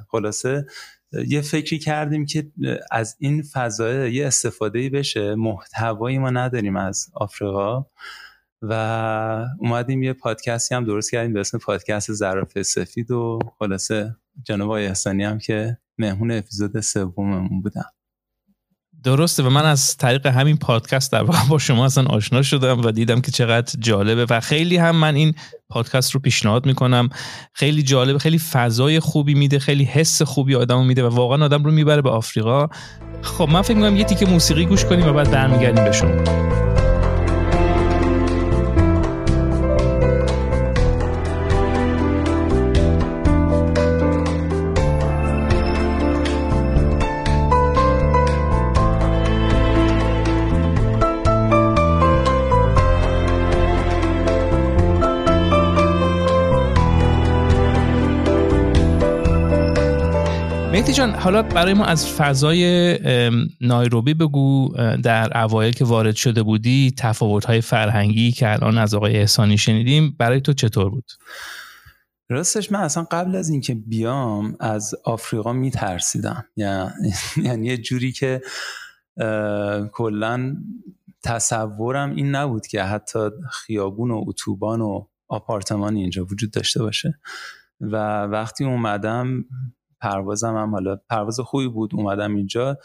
خلاصه 0.09 0.67
یه 1.13 1.41
فکری 1.41 1.79
کردیم 1.79 2.27
که 2.27 2.53
از 2.91 3.17
این 3.19 3.43
فضای 3.43 4.13
یه 4.13 4.27
استفاده 4.27 4.91
بشه 4.91 5.35
محتوایی 5.35 6.19
ما 6.19 6.31
نداریم 6.31 6.77
از 6.77 7.07
آفریقا 7.15 7.87
و 8.63 8.75
اومدیم 9.59 10.03
یه 10.03 10.13
پادکستی 10.13 10.75
هم 10.75 10.85
درست 10.85 11.11
کردیم 11.11 11.33
به 11.33 11.41
اسم 11.41 11.59
پادکست 11.59 12.13
زرافه 12.13 12.63
سفید 12.63 13.11
و 13.11 13.39
خلاصه 13.59 14.17
جناب 14.43 14.69
آقای 14.69 14.93
هم 15.07 15.39
که 15.39 15.79
مهمون 15.99 16.31
اپیزود 16.31 16.81
سوممون 16.81 17.63
بودم 17.63 17.91
درسته 19.05 19.43
و 19.43 19.51
من 19.51 19.65
از 19.65 19.97
طریق 19.97 20.27
همین 20.27 20.57
پادکست 20.57 21.13
در 21.13 21.23
واقع 21.23 21.49
با 21.49 21.59
شما 21.59 21.85
اصلا 21.85 22.05
آشنا 22.05 22.43
شدم 22.43 22.81
و 22.81 22.91
دیدم 22.91 23.21
که 23.21 23.33
چقدر 23.33 23.73
جالبه 23.79 24.27
و 24.31 24.41
خیلی 24.41 24.77
هم 24.77 24.97
من 24.97 25.15
این 25.15 25.35
پادکست 25.69 26.11
رو 26.11 26.21
پیشنهاد 26.21 26.67
می‌کنم. 26.67 27.09
خیلی 27.53 27.83
جالبه 27.83 28.19
خیلی 28.19 28.39
فضای 28.39 29.01
خوبی 29.01 29.35
میده 29.35 29.59
خیلی 29.59 29.85
حس 29.85 30.23
خوبی 30.23 30.55
آدمو 30.55 30.85
میده 30.85 31.05
و 31.05 31.15
واقعا 31.15 31.45
آدم 31.45 31.65
رو 31.65 31.71
می‌بره 31.71 32.03
به 32.03 32.11
آفریقا. 32.11 32.67
خب 33.23 33.49
من 33.53 33.63
فکر 33.63 33.77
می‌کنم 33.77 33.97
یه 33.97 34.05
تیکه 34.05 34.27
موسیقی 34.27 34.67
گوش 34.67 34.85
کنیم 34.85 35.07
و 35.07 35.13
بعد 35.13 35.31
برمیگردیم 35.31 35.85
به 35.85 35.93
شما. 35.93 36.72
حالا 61.23 61.43
برای 61.43 61.75
ما 61.75 61.85
از 61.85 62.07
فضای 62.07 62.99
نایروبی 63.61 64.15
بگو 64.15 64.75
در 65.03 65.39
اوایل 65.45 65.73
که 65.73 65.85
وارد 65.85 66.15
شده 66.15 66.43
بودی 66.43 66.95
تفاوت‌های 66.99 67.61
فرهنگی 67.61 68.33
که 68.33 68.53
الان 68.53 68.79
از 68.79 68.95
آقای 68.95 69.17
احسانی 69.17 69.59
شنیدیم 69.59 70.17
برای 70.19 70.41
تو 70.41 70.53
چطور 70.53 70.91
بود؟ 70.91 71.05
راستش 72.29 72.73
من 72.73 72.81
اصلا 72.81 73.07
قبل 73.11 73.37
از 73.37 73.49
اینکه 73.49 73.75
بیام 73.75 74.57
از 74.61 74.95
آفریقا 75.05 75.53
میترسیدم 75.53 76.45
یعنی 77.47 77.67
یه 77.67 77.77
جوری 77.77 78.13
که 78.13 78.41
کلا 79.93 80.57
تصورم 81.25 82.11
این 82.11 82.35
نبود 82.35 82.67
که 82.67 82.83
حتی 82.83 83.19
خیابون 83.51 84.11
و 84.11 84.25
اتوبان 84.27 84.81
و 84.81 85.07
آپارتمانی 85.29 86.01
اینجا 86.01 86.25
وجود 86.25 86.51
داشته 86.51 86.83
باشه 86.83 87.19
و 87.81 88.23
وقتی 88.25 88.65
اومدم 88.65 89.45
پروازم 90.03 90.57
هم 90.57 90.71
حالا 90.71 90.97
پرواز 91.11 91.41
خوبی 91.41 91.69
بود 91.69 91.95
اومدم 91.95 92.35
اینجا. 92.35 92.79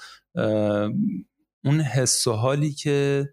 اون 1.63 1.81
حس 1.81 2.27
و 2.27 2.33
حالی 2.33 2.71
که 2.71 3.29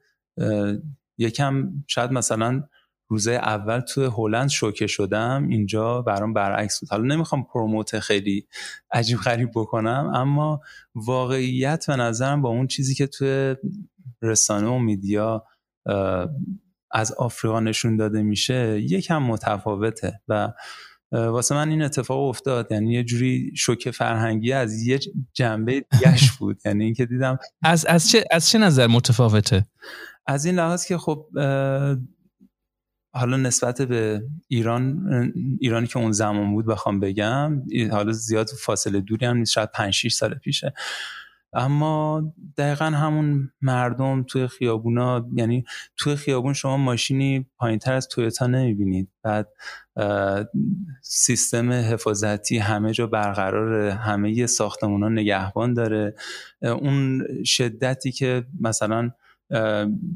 یکم 1.19 1.69
شاید 1.87 2.13
مثلا 2.13 2.63
روزه 3.09 3.33
اول 3.33 3.81
تو 3.81 4.11
هلند 4.11 4.49
شوکه 4.49 4.87
شدم 4.87 5.49
اینجا 5.49 6.03
برام 6.03 6.33
برعکس 6.33 6.81
بود. 6.81 6.91
حالا 6.91 7.15
نمی‌خوام 7.15 7.45
پروموت 7.45 7.99
خیلی 7.99 8.47
عجیب 8.93 9.19
غریب 9.19 9.51
بکنم 9.55 10.13
اما 10.15 10.61
واقعیت 10.95 11.87
به 11.87 11.97
نظرم 11.97 12.43
با 12.43 12.49
اون 12.49 12.67
چیزی 12.67 12.95
که 12.95 13.07
توی 13.07 13.57
رسانه 14.23 14.67
و 14.67 14.79
میدیا 14.79 15.45
از 16.91 17.13
آفریقا 17.13 17.61
نشون 17.61 17.97
داده 17.97 18.23
میشه 18.23 18.81
یکم 18.81 19.23
متفاوته 19.23 20.21
و 20.29 20.53
واسه 21.15 21.55
من 21.55 21.69
این 21.69 21.83
اتفاق 21.83 22.29
افتاد. 22.29 22.73
یعنی 22.73 22.93
یه 22.93 23.05
جوری 23.05 23.53
شوکه 23.57 23.91
فرهنگی 23.91 24.53
از 24.53 24.83
یه 24.83 25.01
جنبه 25.33 25.85
دیگهش 25.93 26.31
بود. 26.39 26.61
یعنی 26.65 26.85
اینکه 26.85 27.07
دیدم 27.07 27.39
از 27.63 27.87
از 27.87 28.11
چه 28.11 28.25
از 28.31 28.49
چه 28.49 28.59
نظر 28.59 28.87
متفاوته؟ 28.87 29.67
از 30.27 30.45
این 30.45 30.55
لحاظ 30.55 30.87
که 30.87 30.99
خب 30.99 31.27
حالا 33.15 33.37
نسبت 33.37 33.83
به 33.83 34.23
ایران 34.49 35.09
ایرانی 35.61 35.87
که 35.87 35.99
اون 35.99 36.13
زمان 36.13 36.53
بود 36.53 36.67
بخوام 36.67 37.01
بگم 37.01 37.63
حالا 37.91 38.13
زیاد 38.13 38.49
فاصله 38.49 39.01
دوری 39.01 39.27
هم 39.27 39.37
نیست 39.37 39.53
شاید 39.53 39.71
5 39.71 39.93
6 39.95 40.13
سال 40.13 40.35
پیشه. 40.35 40.75
اما 41.55 42.23
دقیقا 42.59 42.85
همون 42.85 43.51
مردم 43.63 44.23
توی 44.23 44.47
خیابونا 44.47 45.27
یعنی 45.35 45.65
توی 45.97 46.17
خیابون 46.17 46.53
شما 46.53 46.77
ماشینی 46.77 47.47
پایین 47.59 47.79
تر 47.79 47.93
از 47.93 48.09
تویوتا 48.09 48.47
نمی‌بینید. 48.47 49.09
بعد 49.23 49.49
سیستم 51.03 51.73
حفاظتی 51.73 52.59
همه 52.59 52.93
جا 52.93 53.07
برقرار 53.07 53.91
همه 53.91 54.47
ساختمون 54.47 55.03
ها 55.03 55.09
نگهبان 55.09 55.75
داره. 55.75 56.15
اون 56.63 57.23
شدتی 57.45 58.13
که 58.13 58.45
مثلا 58.61 59.11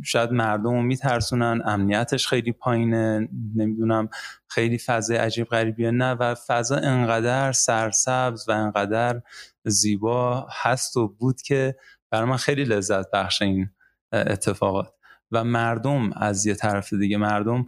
شاید 0.05 0.33
مردم 0.33 0.71
رو 0.71 0.83
میترسونن 0.83 1.63
امنیتش 1.65 2.27
خیلی 2.27 2.53
پایینه 2.53 3.29
نمی‌دونم 3.57 4.09
خیلی 4.49 4.79
فضای 4.79 5.17
عجیب 5.17 5.47
غریبیه. 5.47 5.91
نه 5.91 6.13
و 6.13 6.35
فضا 6.35 6.77
انقدر 6.77 7.53
سرسبز 7.53 8.49
و 8.49 8.53
انقدر 8.53 9.21
زیبا 9.69 10.47
هست 10.63 10.97
و 10.97 11.09
بود 11.09 11.43
که 11.43 11.77
برای 12.11 12.29
من 12.29 12.37
خیلی 12.37 12.65
لذت 12.65 13.11
بخش 13.11 13.43
این 13.43 13.71
اتفاقات. 14.13 14.95
و 15.33 15.45
مردم 15.45 16.13
از 16.13 16.47
یه 16.47 16.55
طرف 16.55 16.93
دیگه 16.93 17.17
مردم 17.17 17.67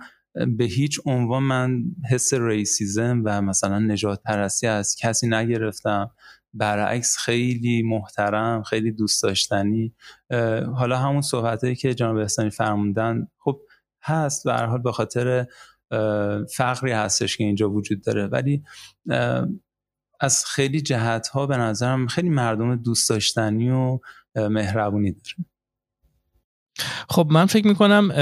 به 0.57 0.64
هیچ 0.64 1.00
عنوان 1.07 1.42
من 1.42 1.83
حس 2.11 2.35
ریسیزم 2.35 3.23
و 3.25 3.42
مثلا 3.42 3.78
نجات 3.78 4.23
پرستی 4.23 4.66
از 4.66 4.97
کسی 4.97 5.28
نگرفتم. 5.28 6.11
برعکس 6.54 7.16
خیلی 7.16 7.83
محترم 7.83 8.62
خیلی 8.62 8.92
دوست 8.92 9.23
داشتنی. 9.23 9.95
حالا 10.75 10.99
همون 10.99 11.21
صحبته 11.21 11.75
که 11.75 11.95
جناب 11.95 12.16
احسانی 12.16 12.50
فرموندن 12.50 13.26
خب 13.38 13.61
هست. 14.02 14.47
و 14.47 14.50
هر 14.50 14.66
حال 14.66 14.83
به 14.83 14.92
خاطر 14.92 15.47
فقری 16.57 16.92
هستش 16.92 17.37
که 17.37 17.45
اینجا 17.45 17.71
وجود 17.71 18.02
داره. 18.02 18.26
ولی 18.26 18.62
از 20.21 20.45
خیلی 20.47 20.81
جهت 20.81 21.29
ها 21.29 21.47
به 21.47 21.57
نظرم 21.57 22.07
خیلی 22.07 22.29
مردم 22.29 22.77
دوست 22.77 23.09
داشتنی 23.11 23.71
و 23.71 23.99
مهربونی 24.37 25.11
داره. 25.11 25.47
خب 27.09 27.29
من 27.31 27.47
فکر 27.47 27.67
می‌کنم 27.67 28.12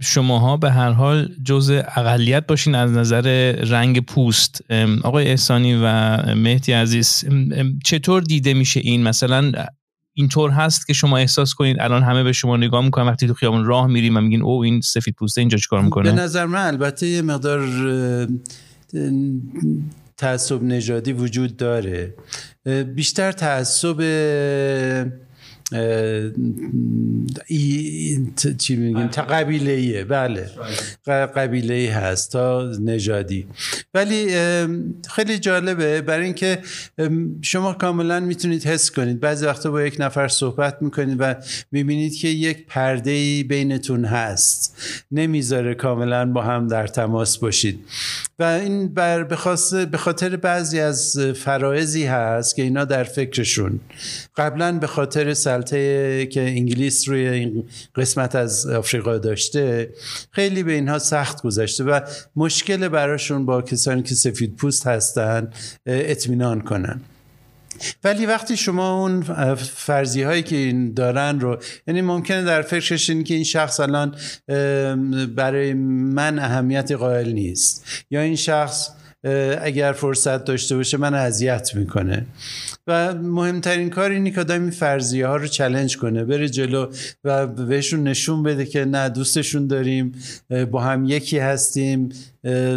شماها 0.00 0.56
به 0.56 0.70
هر 0.70 0.90
حال 0.90 1.34
جزء 1.44 1.82
اقلیت 1.96 2.46
باشین 2.46 2.74
از 2.74 2.92
نظر 2.92 3.52
رنگ 3.52 4.00
پوست. 4.00 4.64
آقای 5.04 5.28
احسانی 5.28 5.74
و 5.74 6.16
مهدی 6.34 6.72
عزیز 6.72 7.24
چطور 7.84 8.22
دیده 8.22 8.54
میشه 8.54 8.80
این؟ 8.80 9.02
مثلا 9.02 9.52
اینطور 10.14 10.50
هست 10.50 10.86
که 10.86 10.92
شما 10.92 11.16
احساس 11.16 11.54
کنید 11.54 11.80
الان 11.80 12.02
همه 12.02 12.22
به 12.22 12.32
شما 12.32 12.56
نگاه 12.56 12.84
می‌کنن 12.84 13.06
وقتی 13.06 13.26
تو 13.26 13.34
خیابون 13.34 13.64
راه 13.64 13.86
میریم 13.86 14.16
و 14.16 14.20
میگین 14.20 14.42
او 14.42 14.64
این 14.64 14.80
سفید 14.80 15.14
پوسته 15.14 15.40
اینجا 15.40 15.58
چیکار 15.58 15.82
می‌کنه 15.82 16.12
به 16.12 16.22
نظر 16.22 16.46
من 16.46 16.66
البته 16.66 17.06
یه 17.06 17.22
مقدار 17.22 17.68
تعصب 20.16 20.62
نژادی 20.62 21.12
وجود 21.12 21.56
داره. 21.56 22.14
بیشتر 22.94 23.32
تعصب 23.32 24.00
چی 28.58 28.76
میگیم؟ 28.76 29.06
قبیله 29.06 30.04
بله. 30.04 30.50
قبیله 31.06 31.74
ای 31.74 31.86
هست 31.86 32.32
تا 32.32 32.72
نژادی. 32.80 33.46
ولی 33.94 34.36
خیلی 35.08 35.38
جالبه. 35.38 36.00
برای 36.00 36.24
اینکه 36.24 36.58
شما 37.42 37.72
کاملا 37.72 38.20
می‌تونید 38.20 38.64
حس 38.64 38.90
کنید. 38.90 39.20
بعضی 39.20 39.46
وقتا 39.46 39.70
با 39.70 39.82
یک 39.82 39.96
نفر 39.98 40.28
صحبت 40.28 40.76
می‌کنید 40.80 41.16
و 41.20 41.34
می‌بینید 41.72 42.16
که 42.16 42.28
یک 42.28 42.66
پرده 42.66 43.10
ای 43.10 43.42
بینتون 43.42 44.04
هست. 44.04 44.76
نمی‌ذاره 45.12 45.74
کاملا 45.74 46.32
با 46.32 46.42
هم 46.42 46.68
در 46.68 46.86
تماس 46.86 47.38
باشید. 47.38 47.80
و 48.38 48.42
این 48.44 48.88
بر 48.88 49.24
به 49.24 49.98
خاطر 49.98 50.36
بعضی 50.36 50.80
از 50.80 51.18
فرائزی 51.18 52.04
هست 52.04 52.56
که 52.56 52.62
اینا 52.62 52.84
در 52.84 53.04
فکرشون. 53.04 53.80
قبلا 54.36 54.72
به 54.72 54.86
خاطر 54.86 55.34
سلطه 55.56 56.26
که 56.26 56.40
انگلیس 56.40 57.08
روی 57.08 57.28
این 57.28 57.64
قسمت 57.94 58.34
از 58.34 58.66
آفریقا 58.66 59.18
داشته 59.18 59.90
خیلی 60.30 60.62
به 60.62 60.72
اینها 60.72 60.98
سخت 60.98 61.42
گذشته 61.42 61.84
و 61.84 62.00
مشکل 62.36 62.88
براشون 62.88 63.46
با 63.46 63.62
کسانی 63.62 64.02
که 64.02 64.14
سفید 64.14 64.56
پوست 64.56 64.86
هستن 64.86 65.50
اطمینان 65.86 66.60
کنن. 66.60 67.00
ولی 68.04 68.26
وقتی 68.26 68.56
شما 68.56 69.00
اون 69.00 69.22
فرضی 69.56 70.22
هایی 70.22 70.42
که 70.42 70.56
این 70.56 70.92
دارن 70.94 71.40
رو 71.40 71.58
یعنی 71.86 72.02
ممکنه 72.02 72.44
در 72.44 72.62
فکرش 72.62 73.10
این 73.10 73.24
که 73.24 73.34
این 73.34 73.44
شخص 73.44 73.80
الان 73.80 74.14
برای 75.36 75.74
من 75.74 76.38
اهمیت 76.38 76.92
قائل 76.92 77.32
نیست. 77.32 77.84
یا 78.10 78.20
این 78.20 78.36
شخص 78.36 78.90
اگر 79.62 79.92
فرصت 79.92 80.44
داشته 80.44 80.76
باشه 80.76 80.96
من 80.96 81.14
اذیت 81.14 81.74
می‌کنه. 81.74 82.26
و 82.86 83.14
مهمترین 83.14 83.90
کار 83.90 84.10
اینه 84.10 84.30
که 84.30 84.40
آدم 84.40 84.62
این 84.62 84.70
فرضیه 84.70 85.26
ها 85.26 85.36
رو 85.36 85.46
چلنج 85.46 85.96
کنه 85.96 86.24
بره 86.24 86.48
جلو 86.48 86.86
و 87.24 87.46
بهشون 87.46 88.02
نشون 88.02 88.42
بده 88.42 88.66
که 88.66 88.84
نه 88.84 89.08
دوستشون 89.08 89.66
داریم 89.66 90.12
با 90.70 90.80
هم 90.80 91.04
یکی 91.04 91.38
هستیم 91.38 92.08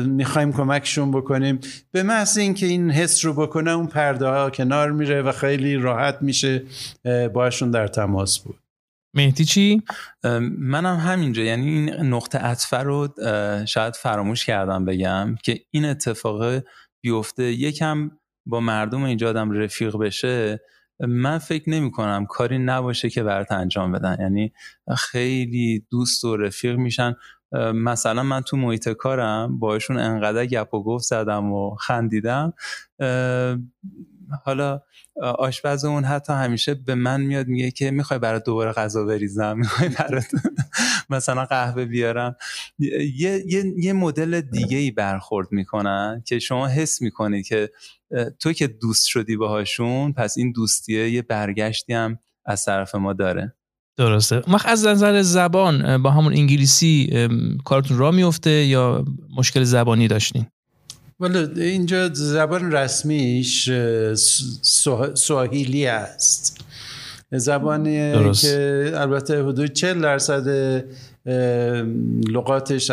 می‌خوایم 0.05 0.53
کمکشون 0.53 1.11
بکنیم. 1.11 1.59
به 1.91 2.03
محض 2.03 2.37
اینکه 2.37 2.65
این 2.65 2.91
حس 2.91 3.25
رو 3.25 3.33
بکنه 3.33 3.71
اون 3.71 3.87
پرده 3.87 4.27
ها 4.27 4.49
کنار 4.49 4.91
میره 4.91 5.21
و 5.21 5.31
خیلی 5.31 5.75
راحت 5.75 6.17
میشه 6.21 6.63
باشون 7.33 7.71
در 7.71 7.87
تماس 7.87 8.39
بود. 8.39 8.55
مهدی 9.13 9.45
چی؟ 9.45 9.83
منم 10.57 10.97
همینجا. 10.97 11.43
یعنی 11.43 11.65
این 11.65 11.89
نقطه 11.89 12.37
عطفه 12.37 12.77
رو 12.77 13.07
شاید 13.65 13.95
فراموش 13.95 14.45
کردم 14.45 14.85
بگم 14.85 15.35
که 15.43 15.59
این 15.71 15.85
اتفاق 15.85 16.63
بیفته. 17.01 17.43
یکم 17.43 18.11
با 18.45 18.59
مردم 18.59 19.03
اینجا 19.03 19.29
آدم 19.29 19.51
رفیق 19.51 19.97
بشه 19.97 20.59
من 20.99 21.37
فکر 21.37 21.69
نمی 21.69 21.91
کنم 21.91 22.25
کاری 22.25 22.57
نباشه 22.57 23.09
که 23.09 23.23
برات 23.23 23.51
انجام 23.51 23.91
بدن. 23.91 24.17
یعنی 24.19 24.53
خیلی 24.97 25.85
دوست 25.91 26.23
و 26.23 26.37
رفیق 26.37 26.75
میشن. 26.75 27.15
مثلا 27.73 28.23
من 28.23 28.41
تو 28.41 28.57
محیط 28.57 28.89
کارم 28.89 29.59
باشون 29.59 29.97
انقدر 29.97 30.45
گپ 30.45 30.73
و 30.73 30.83
گفت 30.83 31.03
زدم 31.03 31.51
و 31.51 31.75
خندیدم. 31.75 32.53
حالا 34.45 34.81
آشپز 35.21 35.85
اون 35.85 36.03
حتی 36.03 36.33
همیشه 36.33 36.73
به 36.73 36.95
من 36.95 37.21
میاد 37.21 37.47
میگه 37.47 37.71
که 37.71 37.91
می‌خوای 37.91 38.19
برای 38.19 38.41
دوباره 38.45 38.71
غذا 38.71 39.05
بریزم 39.05 39.57
می‌خوای 39.57 39.89
برات 39.89 40.25
مثلا 41.09 41.45
قهوه 41.45 41.85
بیارم. 41.85 42.35
یه, 42.79 43.43
یه،, 43.47 43.73
یه 43.77 43.93
مدل 43.93 44.41
دیگه 44.41 44.77
ای 44.77 44.91
برخورد 44.91 45.47
می‌کنن 45.51 46.23
که 46.25 46.39
شما 46.39 46.67
حس 46.67 47.01
می‌کنی 47.01 47.43
که 47.43 47.71
تو 48.39 48.53
که 48.53 48.67
دوست 48.67 49.07
شدی 49.07 49.37
باهاشون 49.37 50.13
پس 50.13 50.37
این 50.37 50.51
دوستیه 50.51 51.09
یه 51.09 51.21
برگشتی 51.21 51.93
هم 51.93 52.19
از 52.45 52.65
طرف 52.65 52.95
ما 52.95 53.13
داره. 53.13 53.55
درسته. 53.97 54.41
مخ 54.47 54.65
از 54.65 54.85
نظر 54.85 55.21
زبان 55.21 56.03
با 56.03 56.11
همون 56.11 56.33
انگلیسی 56.33 57.27
کارتون 57.65 57.97
را 57.97 58.11
میفته 58.11 58.49
یا 58.49 59.05
مشکل 59.37 59.63
زبانی 59.63 60.07
داشتین؟ 60.07 60.45
ولی 61.19 61.61
اینجا 61.61 62.09
زبان 62.13 62.71
رسمیش 62.71 63.69
سواهیلی 65.13 65.85
است. 65.85 66.65
زبانی 67.31 68.31
که 68.33 68.91
البته 68.95 69.43
حدود 69.43 69.73
40 69.73 70.01
درصد 70.01 70.47
لغاتش 72.29 72.91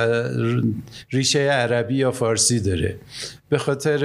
ریشه 1.10 1.38
عربی 1.38 1.94
یا 1.94 2.12
فارسی 2.12 2.60
داره. 2.60 2.96
به 3.48 3.58
خاطر 3.58 4.04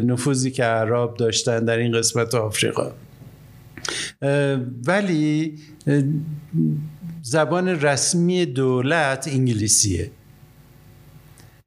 نفوذی 0.00 0.50
که 0.50 0.64
عرب 0.64 1.16
داشتن 1.16 1.64
در 1.64 1.78
این 1.78 1.98
قسمت 1.98 2.34
آفریقا. 2.34 2.92
ولی 4.86 5.58
زبان 7.22 7.68
رسمی 7.68 8.46
دولت 8.46 9.28
انگلیسیه. 9.28 10.10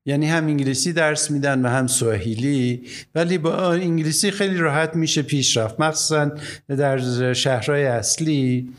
یعنی 0.07 0.27
هم 0.27 0.47
انگلیسی 0.47 0.93
درس 0.93 1.31
میدن 1.31 1.65
و 1.65 1.69
هم 1.69 1.87
سواحیلی 1.87 2.81
ولی 3.15 3.37
با 3.37 3.73
انگلیسی 3.73 4.31
خیلی 4.31 4.57
راحت 4.57 4.95
میشه 4.95 5.21
پیش 5.21 5.57
رفت. 5.57 5.79
مخصوصا 5.79 6.31
در 6.67 7.33
شهرهای 7.33 7.85
اصلی 7.85 8.69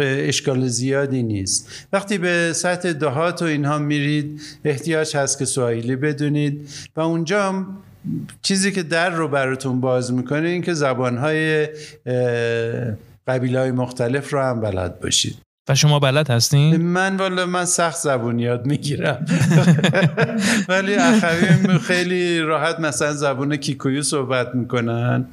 اشکال 0.00 0.68
زیادی 0.68 1.22
نیست. 1.22 1.86
وقتی 1.92 2.18
به 2.18 2.52
سطح 2.52 2.92
دهات 2.92 3.42
و 3.42 3.44
اینها 3.44 3.78
میرید 3.78 4.40
احتیاج 4.64 5.16
هست 5.16 5.38
که 5.38 5.44
سواحیلی 5.44 5.96
بدونید. 5.96 6.68
و 6.96 7.00
اونجا 7.00 7.42
هم 7.42 7.78
چیزی 8.42 8.72
که 8.72 8.82
در 8.82 9.10
رو 9.10 9.28
براتون 9.28 9.80
باز 9.80 10.12
می‌کنه 10.12 10.48
این 10.48 10.62
که 10.62 10.74
زبانهای 10.74 11.68
قبیل 13.26 13.56
های 13.56 13.70
مختلف 13.70 14.32
رو 14.32 14.40
هم 14.40 14.60
بلد 14.60 15.00
باشید. 15.00 15.49
و 15.68 15.74
شما 15.74 15.98
بلد 15.98 16.30
هستین؟ 16.30 16.76
من 16.76 17.16
والا 17.16 17.46
من 17.46 17.64
سخت 17.64 17.96
زبون 17.96 18.38
یاد 18.38 18.66
می‌گیرم 18.66 19.24
ولی 20.68 20.94
اخوی 20.94 21.78
خیلی 21.78 22.40
راحت 22.40 22.80
مثلا 22.80 23.12
زبون 23.12 23.56
کیکویو 23.56 24.02
صحبت 24.02 24.54
می‌کنن 24.54 25.26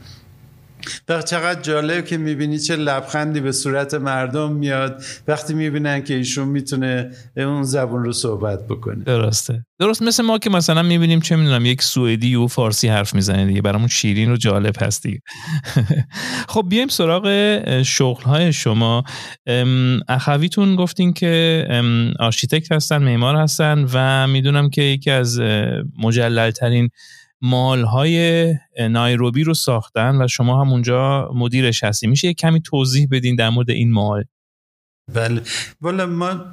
و 1.10 1.22
چقدر 1.22 1.62
جالب 1.62 2.06
که 2.06 2.18
می‌بینی 2.18 2.60
چه 2.60 2.76
لبخندی 2.76 3.40
به 3.40 3.52
صورت 3.52 3.94
مردم 3.94 4.54
میاد. 4.54 5.04
وقتی 5.28 5.54
می‌بینن 5.54 6.04
که 6.04 6.14
ایشون 6.14 6.48
می‌تونه 6.48 7.12
اون 7.38 7.64
زبون 7.64 8.04
رو 8.04 8.14
صحبت 8.14 8.68
بکنه. 8.68 9.04
درسته. 9.04 9.66
درست 9.80 10.02
مثل 10.02 10.24
ما 10.24 10.38
که 10.38 10.50
مثلا 10.50 10.84
می‌بینیم 10.84 11.20
چه 11.20 11.36
می‌دونم 11.36 11.66
یک 11.66 11.82
سوئدی 11.82 12.36
و 12.36 12.48
فارسی 12.48 12.88
حرف 12.88 13.16
می‌زنه 13.16 13.46
دیگه. 13.46 13.62
برامون 13.62 13.88
شیرین 13.88 14.32
و 14.32 14.38
جالب 14.38 14.76
هست 14.84 15.04
دیگه. 15.04 15.20
خب 16.54 16.66
بیایم 16.70 16.88
سراغ 16.88 17.28
شغل 17.84 18.24
های 18.24 18.54
شما. 18.54 19.04
اخویتون 20.08 20.76
گفتین 20.76 21.14
که 21.14 21.66
آرشیتکت 22.20 22.72
هستن 22.72 22.98
معمار 22.98 23.36
هستن 23.36 23.86
و 23.94 24.28
می‌دونم 24.28 24.70
که 24.70 24.82
یکی 24.82 25.12
از 25.12 25.40
مجللترین 26.04 26.90
mall 27.42 27.84
های 27.84 28.54
نایروبی 28.90 29.44
رو 29.44 29.54
ساختن 29.54 30.22
و 30.22 30.28
شما 30.28 30.62
هم 30.62 30.72
اونجا 30.72 31.32
مدیرش 31.36 31.84
هستی 31.84 32.08
میشه 32.08 32.34
کمی 32.34 32.62
توضیح 32.62 33.08
بدین 33.12 33.36
در 33.36 33.50
مورد 33.50 33.70
این 33.70 33.92
mall؟ 33.92 34.24
بله. 35.14 35.42
والا 35.82 36.06
ما 36.06 36.46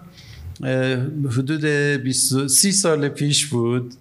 حدود 1.30 1.66
30 2.46 2.72
سال 2.72 3.08
پیش 3.08 3.46
بود 3.46 3.94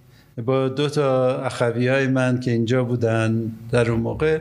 با 0.44 0.68
دو 0.68 0.88
تا 0.88 1.38
اخوی 1.42 1.88
های 1.88 2.06
من 2.06 2.40
که 2.40 2.50
اینجا 2.50 2.84
بودن 2.84 3.52
در 3.70 3.90
اون 3.90 4.00
موقع 4.00 4.40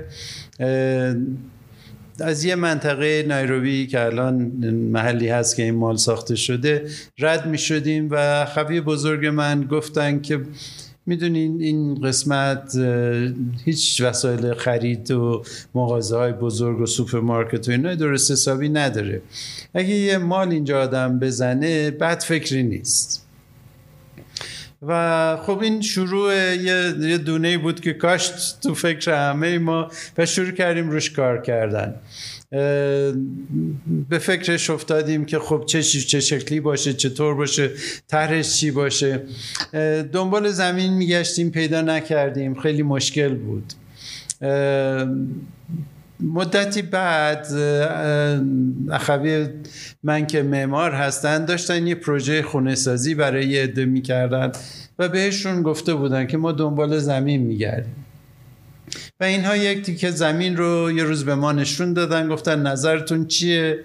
از 2.20 2.44
یه 2.44 2.56
منطقه 2.56 3.26
نایروبی 3.28 3.88
که 3.88 4.02
الان 4.02 4.36
محلی 4.74 5.28
هست 5.28 5.56
که 5.56 5.64
این 5.64 5.76
mall 5.76 5.98
ساخته 5.98 6.36
شده 6.36 6.86
رد 7.20 7.46
می 7.46 7.58
شدیم 7.58 8.10
و 8.10 8.16
اخوی 8.16 8.82
بزرگ 8.82 9.26
من 9.26 9.64
گفتن 9.64 10.22
که 10.22 10.42
می‌دونین 11.06 11.62
این 11.62 12.02
قسمت 12.02 12.76
هیچ 13.66 14.02
وسایل 14.02 14.54
خرید 14.54 15.12
و 15.12 15.44
مغازه 15.76 16.18
های 16.18 16.32
بزرگ 16.32 16.80
و 16.80 16.86
سوپرمارکت 16.86 17.68
و 17.68 17.72
اینا 17.72 17.96
درست 17.96 18.32
حسابی 18.32 18.70
نداره. 18.70 19.22
اگه 19.74 19.90
یه 19.90 20.18
mall 20.18 20.52
اینجا 20.52 20.82
آدم 20.82 21.20
بزنه 21.20 21.92
بد 21.92 22.24
فکری 22.24 22.64
نیست. 22.64 23.28
و 24.88 25.38
خب 25.38 25.60
این 25.60 25.82
شروع 25.82 26.34
یه 26.56 27.18
دونه 27.18 27.58
بود 27.58 27.80
که 27.80 27.94
کاشت 27.94 28.60
تو 28.62 28.74
فکر 28.74 29.30
همه 29.30 29.58
ما 29.58 29.92
و 30.18 30.26
شروع 30.26 30.52
کردیم 30.52 30.90
روش 30.90 31.12
کار 31.12 31.42
کردن. 31.42 31.96
به 34.10 34.20
فکرش 34.20 34.70
افتادیم 34.70 35.26
که 35.26 35.40
خب 35.40 35.64
چه 35.68 35.84
چه 35.84 36.20
شکلی 36.20 36.60
باشه 36.60 36.94
چطور 36.94 37.36
باشه 37.36 37.70
طرحش 38.08 38.60
چی 38.60 38.72
باشه. 38.72 39.22
دنبال 40.14 40.50
زمین 40.50 40.94
میگشتیم 40.94 41.50
پیدا 41.50 41.82
نکردیم. 41.82 42.60
خیلی 42.60 42.84
مشکل 42.84 43.36
بود. 43.36 43.74
مدتی 46.20 46.82
بعد 46.82 47.48
اخوی 48.92 49.48
من 50.04 50.28
که 50.28 50.44
معمار 50.44 50.92
هستن 50.92 51.46
داشتن 51.46 51.88
یه 51.88 51.96
پروژه 51.96 52.42
خونه 52.42 52.76
سازی 52.76 53.16
برای 53.16 53.48
یه 53.48 53.64
عده 53.64 53.86
می‌کردن 53.86 54.52
و 55.00 55.10
بهشون 55.10 55.64
گفته 55.64 55.94
بودن 55.94 56.28
که 56.28 56.38
ما 56.38 56.52
دنبال 56.52 57.00
زمین 57.00 57.42
میگردیم. 57.42 58.06
و 59.20 59.24
اینها 59.24 59.56
یک 59.56 59.82
تیکه 59.82 60.12
زمین 60.12 60.58
رو 60.58 60.92
یه 60.92 61.04
روز 61.04 61.26
به 61.26 61.36
ما 61.36 61.52
نشون 61.52 61.94
دادن 61.94 62.30
گفتن 62.30 62.68
نظرتون 62.68 63.28
چیه؟ 63.28 63.80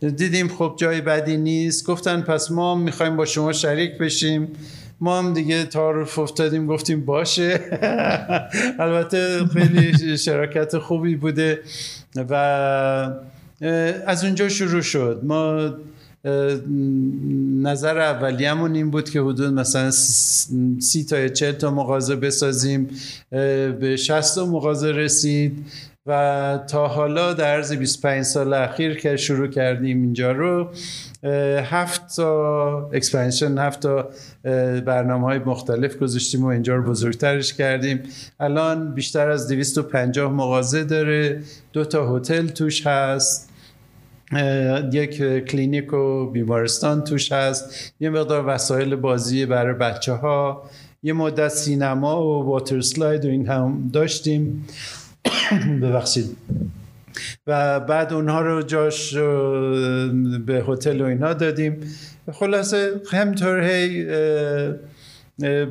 دیدیم 0.00 0.48
خب 0.48 0.74
جای 0.76 1.00
بدی 1.00 1.36
نیست. 1.36 1.86
گفتن 1.86 2.20
پس 2.20 2.50
ما 2.50 2.74
می‌خوایم 2.74 3.16
با 3.16 3.24
شما 3.24 3.52
شریک 3.52 3.98
بشیم. 3.98 4.48
ما 5.00 5.18
هم 5.18 5.32
دیگه 5.32 5.64
تعارف 5.64 6.18
افتادیم 6.18 6.66
گفتیم 6.66 7.04
باشه. 7.04 7.60
البته 8.78 9.46
خیلی 9.46 10.18
شراکت 10.18 10.78
خوبی 10.78 11.16
بوده 11.16 11.60
و 12.16 12.34
از 14.06 14.24
اونجا 14.24 14.48
شروع 14.48 14.80
شد. 14.82 15.20
ما 15.22 15.70
نظر 17.62 17.98
اولیه‌مون 17.98 18.74
این 18.74 18.90
بود 18.90 19.10
که 19.10 19.20
حدود 19.20 19.54
مثلا 19.54 19.90
سی 20.80 21.04
تا 21.10 21.28
چل 21.28 21.52
تا 21.52 21.70
مغازه 21.70 22.16
بسازیم 22.16 22.88
به 23.80 23.96
60 23.96 24.34
تا 24.34 24.46
مغازه 24.46 24.90
رسید 24.90 25.66
و 26.06 26.58
تا 26.70 26.88
حالا 26.88 27.32
در 27.34 27.44
عرض 27.44 27.72
25 27.72 28.22
سال 28.22 28.54
اخیر 28.54 28.94
که 28.94 29.16
شروع 29.16 29.46
کردیم 29.46 30.02
اینجا 30.02 30.32
رو 30.32 30.70
هفت 31.62 32.16
تا 32.16 32.90
expansion 32.92 33.58
هفت 33.58 33.80
تا 33.80 34.08
برنامه 34.80 35.26
های 35.26 35.38
مختلف 35.38 35.96
گذاشتیم 35.96 36.44
و 36.44 36.46
اینجا 36.46 36.76
رو 36.76 36.82
بزرگترش 36.82 37.54
کردیم. 37.54 38.02
الان 38.40 38.94
بیشتر 38.94 39.30
از 39.30 39.48
250 39.48 40.32
مغازه 40.32 40.84
داره 40.84 41.42
دو 41.72 41.84
تا 41.84 42.16
هتل 42.16 42.46
توش 42.46 42.86
هست. 42.86 43.51
یک 44.92 45.44
کلینیک 45.44 45.92
و 45.92 46.26
بیمارستان 46.26 47.04
توش 47.04 47.32
هست. 47.32 47.94
یه 48.00 48.10
مقدار 48.10 48.44
وسایل 48.46 48.96
بازی 48.96 49.46
برای 49.46 49.74
بچه 49.74 50.12
ها 50.12 50.70
یه 51.02 51.12
مدت 51.12 51.48
سینما 51.48 52.22
و 52.22 52.44
واتر 52.44 52.80
سلاید 52.80 53.24
و 53.24 53.28
این 53.28 53.46
هم 53.46 53.90
داشتیم. 53.92 54.66
ببخشید. 55.82 56.36
و 57.46 57.80
بعد 57.80 58.12
اونها 58.12 58.40
رو 58.40 58.62
جاش 58.62 59.14
به 60.46 60.64
هتل 60.68 61.00
و 61.00 61.04
اینا 61.04 61.32
دادیم. 61.32 61.80
خلاصه 62.32 63.00
همطور 63.10 63.60
هی 63.60 64.06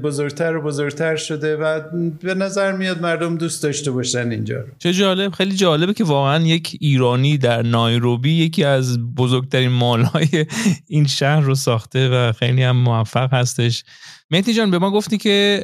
بزرگتر 0.03 0.55
و 0.55 0.61
بزرگتر 0.61 1.15
شده 1.15 1.55
و 1.55 1.81
به 2.21 2.33
نظر 2.33 2.71
میاد 2.71 3.01
مردم 3.01 3.37
دوست 3.37 3.63
داشته 3.63 3.91
باشن 3.91 4.31
اینجا 4.31 4.57
رو. 4.57 4.67
چه 4.79 4.93
جالب 4.93 5.31
خیلی 5.31 5.55
جالبه 5.55 5.93
که 5.93 6.03
واقعا 6.03 6.43
یک 6.43 6.77
ایرانی 6.79 7.37
در 7.37 7.61
نایروبی 7.61 8.31
یکی 8.31 8.63
از 8.63 8.99
بزرگترین 9.15 9.69
مالهای 9.69 10.45
این 10.87 11.07
شهر 11.07 11.39
رو 11.39 11.55
ساخته 11.55 12.09
و 12.09 12.31
خیلی 12.31 12.63
هم 12.63 12.77
موفق 12.77 13.33
هستش. 13.33 13.83
مهدی 14.31 14.53
جان 14.53 14.71
به 14.71 14.79
ما 14.79 14.91
گفتی 14.91 15.17
که 15.17 15.63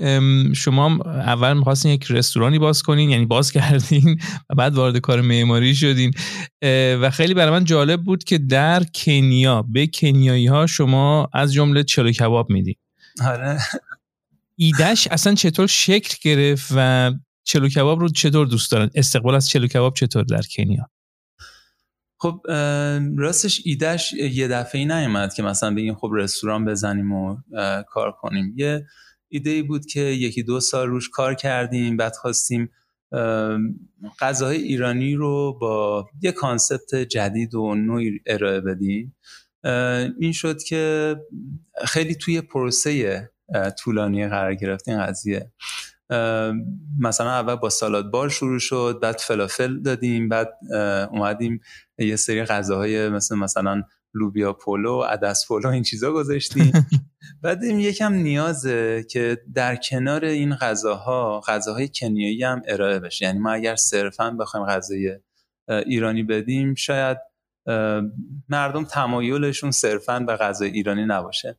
شما 0.55 0.99
اول 1.05 1.57
می‌خواستین 1.57 1.91
یک 1.91 2.05
رستورانی 2.09 2.59
باز 2.59 2.83
کنین 2.83 3.09
یعنی 3.09 3.25
باز 3.25 3.51
کردین 3.51 4.19
و 4.49 4.55
بعد 4.55 4.73
وارد 4.73 4.97
کار 4.97 5.21
معماری 5.21 5.75
شدین. 5.75 6.11
و 7.01 7.09
خیلی 7.09 7.33
برای 7.33 7.51
من 7.51 7.63
جالب 7.63 8.01
بود 8.01 8.23
که 8.23 8.37
در 8.37 8.83
کنیا 8.83 9.61
به 9.61 9.87
کنیایی 9.87 10.47
ها 10.47 10.67
شما 10.67 11.29
از 11.33 11.53
جمله 11.53 11.83
چلو 11.83 12.11
کباب 12.11 12.49
میدین؟ 12.49 12.75
آره. 13.25 13.57
ایدش 14.59 15.07
اصلا 15.07 15.35
چطور 15.35 15.67
شکل 15.67 16.15
گرفت 16.21 16.71
و 16.75 17.11
چلو 17.43 17.69
کباب 17.69 17.99
رو 17.99 18.09
چطور 18.09 18.47
دوست 18.47 18.71
دارن؟ 18.71 18.89
استقبال 18.95 19.35
از 19.35 19.49
چلو 19.49 19.67
کباب 19.67 19.93
چطور 19.93 20.23
در 20.23 20.41
کنیا؟ 20.55 20.89
خب 22.19 22.41
راستش 23.17 23.61
ایدهش 23.65 24.13
یه 24.13 24.47
دفعه 24.47 24.85
نیومد 24.85 25.33
که 25.33 25.43
مثلا 25.43 25.75
بگیم 25.75 25.95
خب 25.95 26.09
رستوران 26.13 26.65
بزنیم 26.65 27.11
و 27.11 27.37
کار 27.87 28.11
کنیم. 28.11 28.53
یه 28.55 28.85
ایده 29.29 29.49
ای 29.49 29.61
بود 29.61 29.85
که 29.85 29.99
یکی 29.99 30.43
دو 30.43 30.59
سال 30.59 30.87
روش 30.87 31.09
کار 31.09 31.33
کردیم 31.33 31.97
بعد 31.97 32.15
خواستیم 32.15 32.69
غذاهای 34.19 34.57
ایرانی 34.57 35.15
رو 35.15 35.57
با 35.61 36.05
یه 36.21 36.31
concept 36.31 36.95
جدید 36.95 37.55
و 37.55 37.75
نویی 37.75 38.19
ارائه 38.25 38.61
بدیم. 38.61 39.15
این 40.19 40.31
شد 40.31 40.63
که 40.63 41.15
خیلی 41.85 42.15
توی 42.15 42.41
پروسه 42.41 43.29
طولانی 43.79 44.27
قرار 44.27 44.55
گرفت 44.55 44.87
این 44.87 45.05
قضیه. 45.05 45.51
مثلا 46.99 47.31
اول 47.31 47.55
با 47.55 47.69
salad 47.69 48.11
bar 48.11 48.29
شروع 48.29 48.59
شد 48.59 48.99
بعد 49.01 49.17
فلافل 49.17 49.81
دادیم 49.81 50.29
بعد 50.29 50.49
اومدیم 51.11 51.59
یه 51.97 52.15
سری 52.15 52.43
غذاهای 52.43 53.09
مثل 53.09 53.35
مثلا 53.35 53.83
لوبیا 54.13 54.53
پولو 54.53 55.01
عدس 55.01 55.47
پولو 55.47 55.69
این 55.69 55.83
چیزا 55.83 56.11
گذاشتیم. 56.11 56.71
بعد 57.43 57.63
این 57.63 57.79
یکم 57.79 58.13
نیازه 58.13 59.05
که 59.09 59.37
در 59.53 59.75
کنار 59.75 60.25
این 60.25 60.55
غذاها 60.55 61.41
غذاهای 61.47 61.89
کنیایی 61.95 62.43
هم 62.43 62.61
ارائه 62.67 62.99
بشه. 62.99 63.25
یعنی 63.25 63.39
ما 63.39 63.51
اگر 63.51 63.75
صرفا 63.75 64.31
بخوایم 64.31 64.65
غذای 64.65 65.19
ایرانی 65.67 66.23
بدیم 66.23 66.75
شاید 66.75 67.17
مردم 68.49 68.83
تمایلشون 68.83 69.71
صرفا 69.71 70.19
به 70.19 70.35
غذای 70.35 70.69
ایرانی 70.69 71.05
نباشه. 71.05 71.57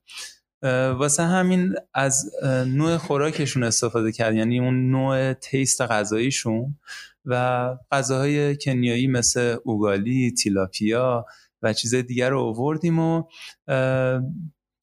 واسه 0.63 1.23
همین 1.23 1.75
از 1.95 2.31
نوع 2.67 2.97
خوراکشون 2.97 3.63
استفاده 3.63 4.13
کرد. 4.13 4.35
یعنی 4.35 4.61
اون 4.61 4.91
نوع 4.91 5.33
تیست 5.33 5.81
غذاییشون 5.81 6.79
و 7.25 7.77
غذاهای 7.93 8.57
کنیایی 8.57 9.07
مثل 9.07 9.57
اوگالی، 9.65 10.31
تیلاپیا 10.31 11.27
و 11.63 11.73
چیز 11.73 11.95
دیگر 11.95 12.31
رو 12.31 12.41
آوردیم 12.41 12.99
و 12.99 13.25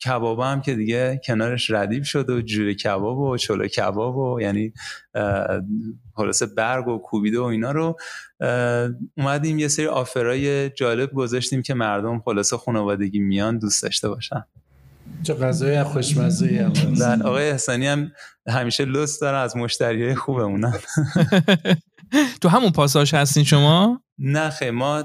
کباب 0.06 0.40
هم 0.40 0.62
که 0.62 0.76
دیگه 0.76 1.22
کنارش 1.26 1.72
ردیف 1.72 2.06
شد 2.06 2.30
و 2.30 2.42
جوره 2.42 2.74
کباب 2.74 3.18
و 3.18 3.38
چلو 3.38 3.68
کباب 3.68 4.18
و 4.18 4.42
یعنی 4.42 4.74
خلاصه 6.14 6.46
برگ 6.46 6.88
و 6.88 6.98
کوبیده 6.98 7.40
و 7.40 7.44
اینا 7.44 7.72
رو 7.72 7.98
اومدیم 9.18 9.60
یه 9.60 9.68
سری 9.68 9.88
آفرای 9.88 10.70
جالب 10.70 11.14
گذاشتیم 11.14 11.62
که 11.62 11.74
مردم 11.74 12.20
خلاصه 12.20 12.58
خانوادگی 12.58 13.20
میان 13.20 13.60
دوست 13.60 13.84
داشته 13.84 14.10
باشن. 14.10 14.46
چه 15.24 15.34
غذای 15.34 15.84
خوشمزه 15.84 16.70
بله، 17.00 17.24
آقای 17.24 17.50
احسانی 17.50 17.88
هم 17.88 18.12
همیشه 18.48 18.86
لست 18.86 19.22
داره 19.22 19.38
از 19.38 19.58
مشتریای 19.58 20.16
خوبمونن 20.16 20.74
تو 22.42 22.50
همون 22.50 22.72
پاساژ 22.72 23.14
هستین 23.14 23.44
شما؟ 23.44 24.02
نه 24.18 24.50
خیلی 24.50 24.72
ما 24.72 25.04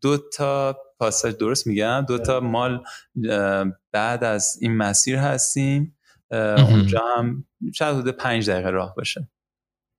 دو 0.00 0.18
تا 0.36 0.76
پاساژ 0.98 1.34
درست 1.34 1.66
میگم؟ 1.66 2.04
دو 2.08 2.18
تا 2.18 2.40
مال 2.40 2.84
بعد 3.92 4.24
از 4.24 4.56
این 4.60 4.76
مسیر 4.76 5.16
هستیم 5.16 5.96
اونجا 6.30 7.02
هم 7.18 7.44
شاید 7.74 7.96
حدود 7.96 8.16
پنج 8.16 8.50
دقیقه 8.50 8.70
راه 8.70 8.94
باشه. 8.94 9.28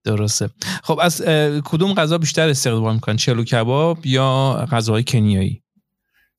درسته. 0.05 0.49
خب 0.83 0.99
از 1.01 1.21
کدوم 1.65 1.93
غذا 1.93 2.17
بیشتر 2.17 2.49
استقبال 2.49 2.93
می‌کنن 2.93 3.15
چلو 3.15 3.43
کباب 3.43 4.05
یا 4.05 4.67
غذاهای 4.71 5.03
کنیایی؟ 5.03 5.64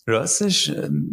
راستش 0.08 0.70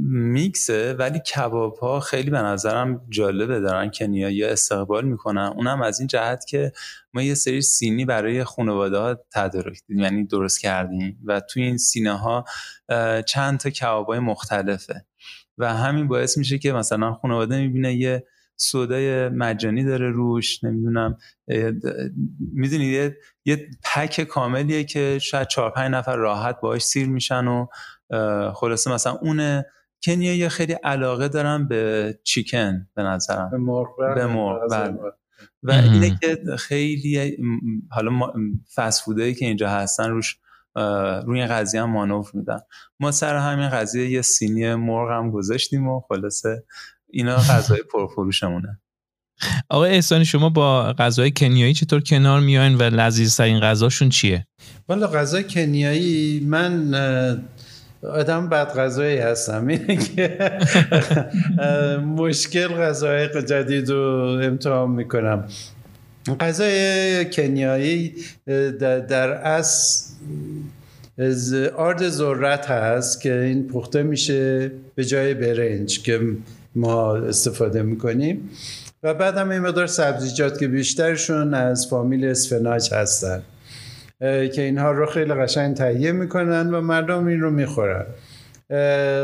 میکسه 0.10 0.93
ولی 0.93 1.19
کباب 1.19 1.77
ها 1.77 1.99
خیلی 1.99 2.29
به 2.29 2.38
نظرم 2.38 3.06
جالبه 3.10 3.60
دارن 3.60 3.91
کنیایی 3.91 4.43
استقبال 4.43 5.06
می‌کنن. 5.06 5.53
اونم 5.56 5.82
از 5.82 5.99
این 5.99 6.08
جهت 6.08 6.45
که 6.45 6.71
ما 7.13 7.21
یه 7.21 7.34
سری 7.34 7.62
سینی 7.62 8.06
برای 8.06 8.43
خانواده 8.43 8.97
ها 8.97 9.19
تدارک 9.32 9.79
یعنی 9.89 10.23
درست 10.23 10.62
کردیم 10.62 11.19
و 11.25 11.39
توی 11.39 11.63
این 11.63 11.77
سینه 11.77 12.12
ها 12.12 12.45
چند 13.27 13.60
تا 13.60 13.69
کباب 13.69 14.08
های 14.08 14.19
مختلفه. 14.19 15.06
و 15.58 15.73
همین 15.73 16.08
باعث 16.08 16.38
میشه 16.38 16.58
که 16.58 16.73
مثلا 16.73 17.13
خانواده 17.13 17.62
می‌بینه 17.62 17.93
یه 17.95 18.27
سودای 18.56 19.29
مجانی 19.29 19.84
داره 19.84 20.10
روش 20.10 20.63
نمی‌دونم 20.63 21.17
می‌دونید 22.53 22.93
یه،, 22.93 23.17
یه 23.45 23.67
پک 23.84 24.21
کاملیه 24.21 24.84
که 24.84 25.19
شاید 25.21 25.47
چهار 25.47 25.71
پنج 25.71 25.91
نفر 25.91 26.15
راحت 26.15 26.62
باش 26.62 26.82
سیر 26.82 27.08
میشن 27.08 27.47
و 27.47 27.67
خلاصه 28.56 28.91
مثلا 28.91 29.13
اون 29.21 29.63
کنیا 30.04 30.49
خیلی 30.49 30.73
علاقه 30.73 31.28
دارم 31.28 31.67
به 31.67 32.13
چیکن 32.23 32.88
به 32.95 33.04
نظرم. 33.04 33.49
به 33.52 33.58
مرغ 33.58 34.15
به 34.15 34.26
مرغ 34.26 34.71
بله. 34.71 34.97
و 35.63 35.71
اینه 35.71 36.17
که 36.21 36.38
خیلی 36.58 37.38
حالا 37.91 38.12
فسفودایی 38.76 39.34
که 39.36 39.45
اینجا 39.45 39.69
هستن 39.69 40.10
روش 40.10 40.38
روی 41.26 41.39
این 41.39 41.47
قضیه 41.47 41.82
هم 41.82 41.91
مانور 41.91 42.26
میدن. 42.34 42.60
ما 42.99 43.12
سر 43.12 43.36
همین 43.36 43.69
قضیه 43.69 44.10
یه 44.10 44.21
سینی 44.21 44.76
مرغ 44.76 45.12
هم 45.12 45.32
گذاشتیم 45.32 45.88
و 45.88 46.02
خلاصه 46.10 46.63
اینا 47.10 47.36
غذای 47.36 47.82
پرفروشمونه. 47.93 48.80
آقای 49.69 49.91
احسانی 49.91 50.26
شما 50.26 50.49
با 50.49 50.93
غذای 50.93 51.32
کنیایی 51.32 51.73
چطور 51.73 52.02
کنار 52.02 52.39
میاین 52.39 52.76
و 52.76 52.82
لذیذترین 52.84 53.60
غذاشون 53.60 54.10
چیه؟ 54.10 54.47
والا 54.89 55.08
غذای 55.08 55.43
کنیایی 55.43 56.39
من 56.39 56.93
آدم 58.10 58.50
بد 58.50 58.74
غذایی 58.74 59.18
هستم. 59.18 59.68
اینه 59.68 59.98
که 59.98 60.38
مشکل 62.18 62.68
غذای 62.68 63.30
جدید 63.42 63.89
رو 63.89 64.39
امتحان 64.44 64.92
می‌کنم. 64.92 65.48
غذای 66.39 67.26
کنیایی 67.32 68.13
در 69.10 69.30
اصل 69.32 70.13
آرد 71.76 72.10
ذرت 72.10 72.66
هست 72.66 73.22
که 73.22 73.34
این 73.34 73.68
پخته 73.68 74.04
میشه 74.04 74.72
به 74.96 75.06
جای 75.06 75.34
برنج 75.34 76.02
که 76.02 76.20
ما 76.76 77.16
استفاده 77.16 77.84
می‌کنیم. 77.84 78.50
و 79.04 79.13
بعد 79.13 79.38
هم 79.38 79.50
این 79.50 79.60
مقدار 79.60 79.88
سبزیجات 79.88 80.60
که 80.60 80.68
بیشترشون 80.68 81.54
از 81.54 81.88
فامیل 81.88 82.26
اسفناج 82.26 82.94
هستن. 82.94 83.44
که 84.23 84.62
اینها 84.62 84.91
رو 84.91 85.05
خیلی 85.05 85.33
قشنگ 85.33 85.75
تهیه 85.75 86.12
می‌کنن 86.12 86.73
و 86.73 86.81
مردم 86.81 87.27
این 87.27 87.39
رو 87.39 87.51
می‌خورن. 87.51 88.05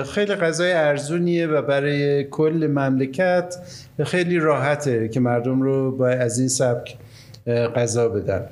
خیلی 0.03 0.35
غذای 0.35 0.71
ارزونیه 0.71 1.47
و 1.47 1.61
برای 1.61 2.23
کل 2.23 2.67
مملکت 2.71 3.55
خیلی 4.03 4.39
راحته 4.39 5.07
که 5.07 5.19
مردم 5.19 5.61
رو 5.61 5.97
با 5.97 6.07
از 6.07 6.39
این 6.39 6.47
سبک 6.47 6.97
غذا 7.75 8.09
بدن. 8.09 8.45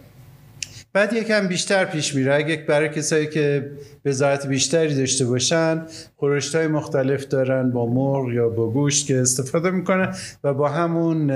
بعد 0.94 1.14
یکم 1.14 1.48
بیشتر 1.48 1.86
پیش 1.86 2.16
میره. 2.16 2.36
اگه 2.36 2.66
برای 2.68 2.90
کسایی 2.90 3.28
که 3.28 3.72
وزارت 4.06 4.48
بیشتری 4.48 4.96
داشته 4.96 5.26
باشن 5.26 5.86
خورشت 6.16 6.56
های 6.56 6.68
مختلف 6.68 7.28
دارن 7.28 7.72
با 7.72 7.86
مرغ 7.86 8.34
یا 8.34 8.50
با 8.50 8.70
گوشت 8.70 9.08
که 9.08 9.22
استفاده 9.22 9.72
می‌کنن 9.72 10.16
و 10.44 10.54
با 10.54 10.70
همون 10.70 11.32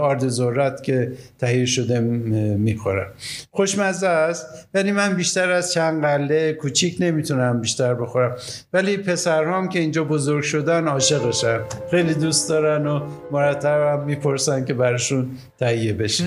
آرد 0.00 0.28
ذرت 0.28 0.82
که 0.82 1.12
تهیه 1.38 1.66
شده 1.66 2.00
می‌خورن 2.00 3.06
خوشمزه 3.50 4.06
است 4.08 4.46
ولی 4.74 4.92
من 4.92 5.14
بیشتر 5.14 5.52
از 5.52 5.72
چند 5.72 6.02
قله 6.02 6.52
کوچیک 6.52 6.96
نمی‌تونم 7.00 7.60
بیشتر 7.60 7.94
بخورم. 7.94 8.36
ولی 8.72 8.96
پسرهام 8.96 9.68
که 9.68 9.78
اینجا 9.78 10.04
بزرگ 10.04 10.42
شدن 10.42 10.88
عاشقشن. 10.88 11.60
خیلی 11.90 12.14
دوست 12.14 12.48
دارن 12.48 12.86
و 12.86 13.00
مرتب 13.32 13.80
هم 13.80 14.04
می‌پرسن 14.04 14.64
که 14.64 14.74
براشون 14.74 15.30
تهیه 15.58 15.92
بشه. 15.92 16.24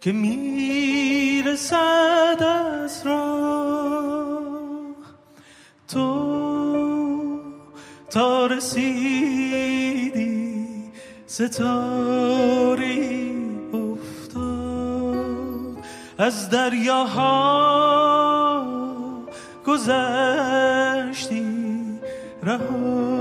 که 0.00 0.12
می‌رسد 0.12 1.76
از 2.42 3.06
راه. 3.06 4.38
تو 5.88 6.38
تا 8.10 8.46
رسیدی 8.46 10.66
ستاره 11.26 12.98
افتاد. 13.74 15.78
از 16.18 16.50
دریاها 16.50 17.38
گذشتی 19.66 21.44
رها 22.42 23.17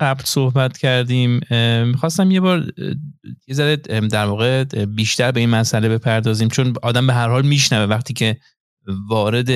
قبل 0.00 0.22
صحبت 0.24 0.78
کردیم 0.78 1.40
می‌خواستم 1.84 2.30
یه 2.30 2.40
بار 2.40 2.72
یه 3.48 3.54
ذره 3.54 3.76
در 4.10 4.24
واقع 4.24 4.64
بیشتر 4.84 5.32
به 5.32 5.40
این 5.40 5.50
مسئله 5.50 5.88
بپردازیم 5.88 6.48
چون 6.48 6.74
آدم 6.82 7.06
به 7.06 7.14
هر 7.14 7.28
حال 7.28 7.46
میشنوه 7.46 7.84
وقتی 7.84 8.14
که 8.14 8.36
وارد 9.08 9.50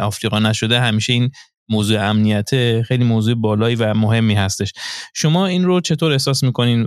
آفریقا 0.00 0.38
نشده 0.38 0.80
همیشه 0.80 1.12
این 1.12 1.30
موضوع 1.68 2.08
امنیت 2.08 2.82
خیلی 2.82 3.04
موضوع 3.04 3.34
بالایی 3.34 3.76
و 3.76 3.94
مهمی 3.94 4.34
هستش. 4.34 4.72
شما 5.14 5.46
این 5.46 5.64
رو 5.64 5.80
چطور 5.80 6.12
احساس 6.12 6.44
می‌کنین؟ 6.44 6.86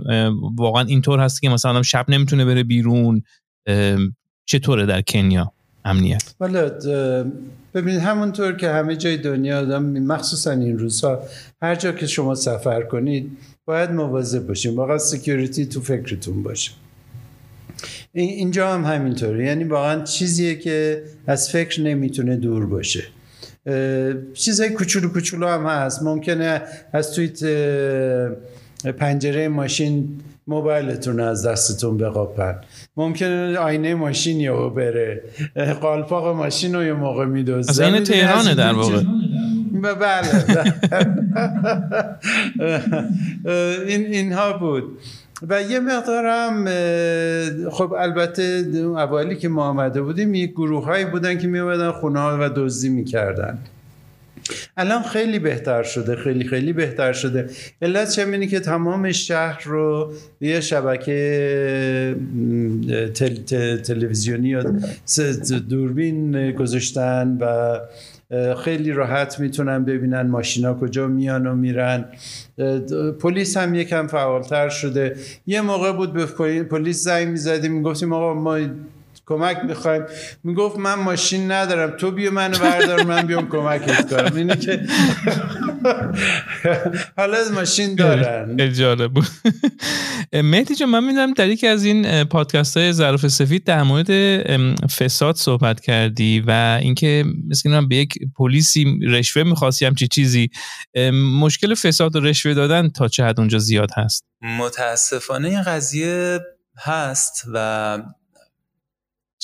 واقعا 0.56 0.82
اینطور 0.82 1.20
هست 1.20 1.42
که 1.42 1.48
مثلا 1.48 1.82
شب 1.82 2.04
نمی‌تونه 2.08 2.44
بره 2.44 2.62
بیرون 2.62 3.22
چطوره 4.46 4.86
در 4.86 5.02
کنیا؟ 5.02 5.52
امنیت. 5.84 6.34
اه، 6.86 7.24
ببینید 7.74 8.00
همونطور 8.00 8.52
که 8.52 8.68
همه 8.68 8.96
جای 8.96 9.16
دنیا 9.16 9.60
آدم 9.60 9.82
مخصوصا 9.82 10.50
این 10.50 10.78
روزها 10.78 11.22
هر 11.62 11.74
جا 11.74 11.92
که 11.92 12.06
شما 12.06 12.34
سفر 12.34 12.82
کنید 12.82 13.36
باید 13.64 13.90
مواظب 13.90 14.46
باشین. 14.46 14.74
واقعا 14.76 14.98
سکیوریتی 14.98 15.66
تو 15.66 15.80
فکرتون 15.80 16.42
باشه. 16.42 16.70
این- 18.12 18.30
اینجا 18.30 18.74
هم 18.74 18.84
همینطوره. 18.84 19.46
یعنی 19.46 19.64
واقعا 19.64 20.02
چیزیه 20.04 20.54
که 20.54 21.02
از 21.26 21.50
فکر 21.50 21.80
نمی‌تونه 21.80 22.36
دور 22.36 22.66
باشه. 22.66 23.02
اه، 23.66 24.12
چیزای 24.34 24.70
کوچولو 24.70 25.08
کوچولو 25.08 25.46
هم 25.48 25.66
هست. 25.66 26.02
ممکنه 26.02 26.62
از 26.92 27.12
توی 27.12 27.28
پنجره 28.98 29.48
ماشین 29.48 30.20
موبایلتون 30.46 31.20
از 31.20 31.46
دستتون 31.46 31.96
بقاپن. 31.96 32.54
ممکنه 32.96 33.58
آینه 33.58 33.94
ماشین 33.94 34.40
یهو 34.40 34.70
بره. 34.70 35.22
قالپاق 35.80 36.36
ماشین 36.36 36.74
رو 36.74 36.84
یه 36.84 36.92
موقع 36.92 37.24
میدوزن 37.24 37.84
از 37.84 37.94
این 37.94 38.04
تهرانه 38.04 38.54
در 38.54 38.72
واقع. 38.72 39.02
ب- 39.82 39.94
بله 39.94 40.26
این 43.88 44.06
اینها 44.06 44.58
بود. 44.58 44.84
و 45.48 45.62
یه 45.62 45.80
مقدارم 45.80 46.64
خب 47.70 47.92
البته 47.92 48.64
اولی 48.96 49.36
که 49.36 49.48
ما 49.48 49.64
آمده 49.64 50.02
بودیم 50.02 50.34
یک 50.34 50.50
گروه 50.50 50.84
هایی 50.84 51.04
بودن 51.04 51.38
که 51.38 51.48
می 51.48 51.58
اومدن 51.58 51.92
خونه 51.92 52.20
ها 52.20 52.38
و 52.40 52.50
دزدی 52.56 52.88
می‌کردن. 52.88 53.58
الان 54.76 55.02
خیلی 55.02 55.38
بهتر 55.38 55.82
شده 55.82 56.16
خیلی 56.16 56.44
خیلی 56.48 56.72
بهتر 56.72 57.12
شده. 57.12 57.50
علت 57.82 58.10
چه 58.10 58.26
اینه 58.26 58.46
که 58.46 58.60
تمام 58.60 59.12
شهر 59.12 59.62
رو 59.64 60.12
یه 60.40 60.60
شبکه 60.60 62.16
تل، 63.14 63.34
تل، 63.34 63.76
تلویزیونی 63.76 64.48
یا 64.48 64.64
دوربین 65.68 66.52
گذاشتن 66.52 67.38
و 67.40 67.78
خیلی 68.54 68.92
راحت 68.92 69.40
می‌تونن 69.40 69.84
ببینن 69.84 70.20
ماشینا 70.26 70.74
کجا 70.74 71.06
میان 71.06 71.46
و 71.46 71.54
میرن. 71.54 72.04
پلیس 73.20 73.56
هم 73.56 73.74
یکم 73.74 74.06
فعالتر 74.06 74.68
شده. 74.68 75.16
یه 75.46 75.60
موقع 75.60 75.92
بود 75.92 76.12
به 76.12 76.26
پلی- 76.26 76.62
پلیس 76.62 77.04
زنگ 77.04 77.28
می‌زدیم 77.28 77.72
می‌گفتیم 77.72 78.12
آقا 78.12 78.34
ما 78.34 78.58
کمک 79.26 79.58
می‌خوایم 79.64 80.02
می‌گفت 80.44 80.78
من 80.78 80.94
ماشین 80.94 81.52
ندارم. 81.52 81.96
تو 81.96 82.10
بیا 82.10 82.30
منو 82.30 82.58
بردار 82.58 83.02
من 83.02 83.26
بیام 83.26 83.48
کمکت 83.48 84.10
کنم. 84.10 84.36
اینه 84.36 84.56
که 84.56 84.80
حالا 87.16 87.38
از 87.38 87.52
ماشین 87.52 87.94
دارن. 87.94 88.72
جالب 88.72 89.12
بود. 89.12 89.26
مهدی 90.32 90.74
جان 90.74 90.88
من 90.88 91.04
می‌دونم 91.04 91.32
در 91.32 91.48
یکی 91.48 91.66
از 91.66 91.84
این 91.84 92.24
پادکست 92.24 92.76
های 92.76 92.92
ظرف 92.92 93.28
سفید 93.28 93.64
در 93.64 93.82
مورد 93.82 94.10
فساد 94.86 95.36
صحبت 95.36 95.80
کردی 95.80 96.44
و 96.46 96.78
اینکه 96.82 97.24
مثل 97.48 97.68
اینم 97.68 97.88
به 97.88 97.96
یک 97.96 98.14
پلیسی 98.36 98.98
رشوه 99.08 99.42
می‌خواستی 99.42 99.84
همچی 99.84 100.08
چیزی. 100.08 100.50
مشکل 101.40 101.74
فساد 101.74 102.16
و 102.16 102.20
رشوه 102.20 102.54
دادن 102.54 102.88
تا 102.88 103.08
چه 103.08 103.24
حد 103.24 103.40
اونجا 103.40 103.58
زیاد 103.58 103.90
هست؟ 103.96 104.24
متاسفانه 104.58 105.48
این 105.48 105.62
قضیه 105.62 106.40
هست 106.78 107.44
و 107.54 107.98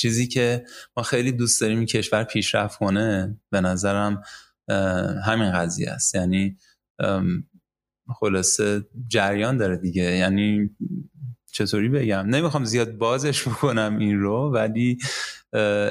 چیزی 0.00 0.26
که 0.28 0.64
ما 0.96 1.02
خیلی 1.02 1.32
دوست 1.32 1.60
داریم 1.60 1.86
کشور 1.86 2.24
پیشرفت 2.24 2.78
کنه 2.78 3.38
به 3.50 3.60
نظرم 3.60 4.22
همین 5.26 5.52
قضیه 5.52 5.90
است. 5.90 6.14
یعنی 6.14 6.56
خلاصه 8.20 8.86
جریان 9.08 9.56
داره 9.56 9.76
دیگه. 9.76 10.02
یعنی 10.02 10.70
چطوری 11.52 11.88
بگم؟ 11.88 12.26
نمی‌خوام 12.26 12.64
زیاد 12.64 12.92
بازش 12.92 13.42
بکنم 13.48 13.98
این 13.98 14.20
رو 14.20 14.50
ولی 14.54 14.98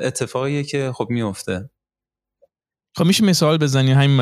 اتفاقیه 0.02 0.64
که 0.64 0.92
خب 0.94 1.08
میفته. 1.10 1.70
خب 2.98 3.06
میشه 3.06 3.26
مثال 3.26 3.58
بزنی؟ 3.58 3.92
همین 3.92 4.18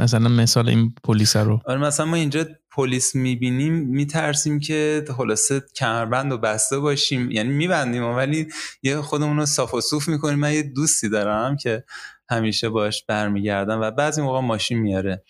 مثلا 0.00 0.28
مثال 0.28 0.68
این 0.68 0.94
پلیس 1.04 1.36
رو. 1.36 1.60
آره 1.64 1.80
مثلا 1.80 2.06
ما 2.06 2.16
اینجا 2.16 2.46
پلیس 2.72 3.14
می‌بینیم 3.14 3.74
میترسیم 3.74 4.60
که 4.60 5.04
خلاصه 5.16 5.62
کمربند 5.76 6.32
و 6.32 6.38
بسته 6.38 6.78
باشیم. 6.78 7.30
یعنی 7.30 7.48
میبندیم 7.48 8.04
ولی 8.04 8.46
یه 8.82 9.00
خودمون 9.00 9.36
رو 9.36 9.46
صاف 9.46 9.74
و 9.74 9.80
صوف 9.80 10.08
می‌کنیم. 10.08 10.38
من 10.38 10.52
یه 10.52 10.62
دوستی 10.62 11.08
دارم 11.08 11.56
که 11.56 11.84
همیشه 12.30 12.68
باش 12.68 13.04
برمیگردم 13.04 13.80
و 13.80 13.90
بعضی 13.90 14.22
موقع 14.22 14.40
ماشین 14.40 14.78
میاره. 14.78 15.24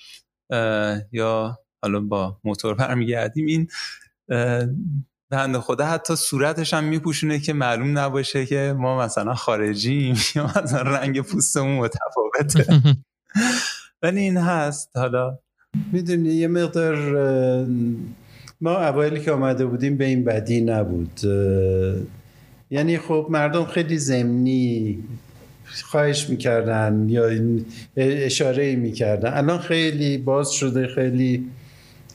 یا 1.13 1.59
حالا 1.83 2.01
با 2.01 2.41
موتور 2.45 2.75
برمیگردیم. 2.75 3.47
این 3.47 3.69
بنده 5.31 5.61
خدا 5.61 5.87
حتی 5.87 6.17
صورتش 6.17 6.75
هم 6.75 6.85
میپوشونه 6.85 7.39
که 7.39 7.53
معلوم 7.53 7.99
نباشه 7.99 8.47
که 8.47 8.75
ما 8.79 8.99
مثلا 8.99 9.35
خارجیم 9.35 10.15
یا 10.35 10.47
مثلا 10.47 10.83
رنگ 10.83 11.21
پوستمون 11.21 11.77
متفاوته. 11.77 12.83
ولی 14.03 14.21
این 14.21 14.37
هست. 14.37 14.97
حالا 14.97 15.39
می‌دونی 15.93 16.29
یه 16.29 16.49
مقدار 16.49 16.97
ما 18.61 18.87
اوایلی 18.87 19.21
که 19.21 19.33
آمده 19.33 19.67
بودیم 19.67 19.97
به 19.97 20.05
این 20.05 20.25
بدی 20.25 20.61
نبود. 20.61 21.21
یعنی 22.71 22.99
خب 22.99 23.27
مردم 23.31 23.65
خیلی 23.65 23.99
زمینی 23.99 24.99
خواهش 25.85 26.29
می‌کردن 26.29 27.07
یا 27.09 27.31
اشاره 27.97 28.77
می‌کردن. 28.77 29.33
الان 29.33 29.59
خیلی 29.59 30.19
باز 30.19 30.53
شده 30.53 30.87
خیلی 30.87 31.51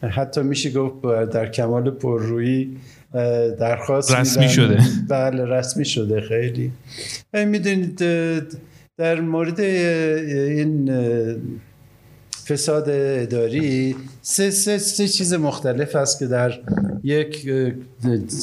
حتی 0.02 0.42
میشه 0.42 0.72
گفت 0.72 1.30
در 1.32 1.48
کمال 1.48 1.90
پررویی 1.90 2.78
درخواست 3.60 4.12
رسمی 4.12 4.42
میدن. 4.42 4.54
شده. 4.54 4.80
بله 5.10 5.46
رسمی 5.46 5.86
شده 5.86 6.22
خیلی 6.22 6.72
می‌دونید 7.34 8.04
در 8.98 9.22
مورد 9.22 9.60
این 9.60 10.92
فساد 12.48 12.90
اداری 12.90 13.96
سه, 14.22 14.52
سه, 14.52 14.78
سه 14.78 15.08
چیز 15.08 15.34
مختلف 15.34 15.96
هست 15.96 16.20
که 16.20 16.26
در 16.28 16.60
یک 17.04 17.50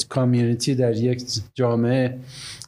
کامیونیتی 0.09 0.75
در 0.75 0.97
یک 0.97 1.23
جامعه 1.55 2.19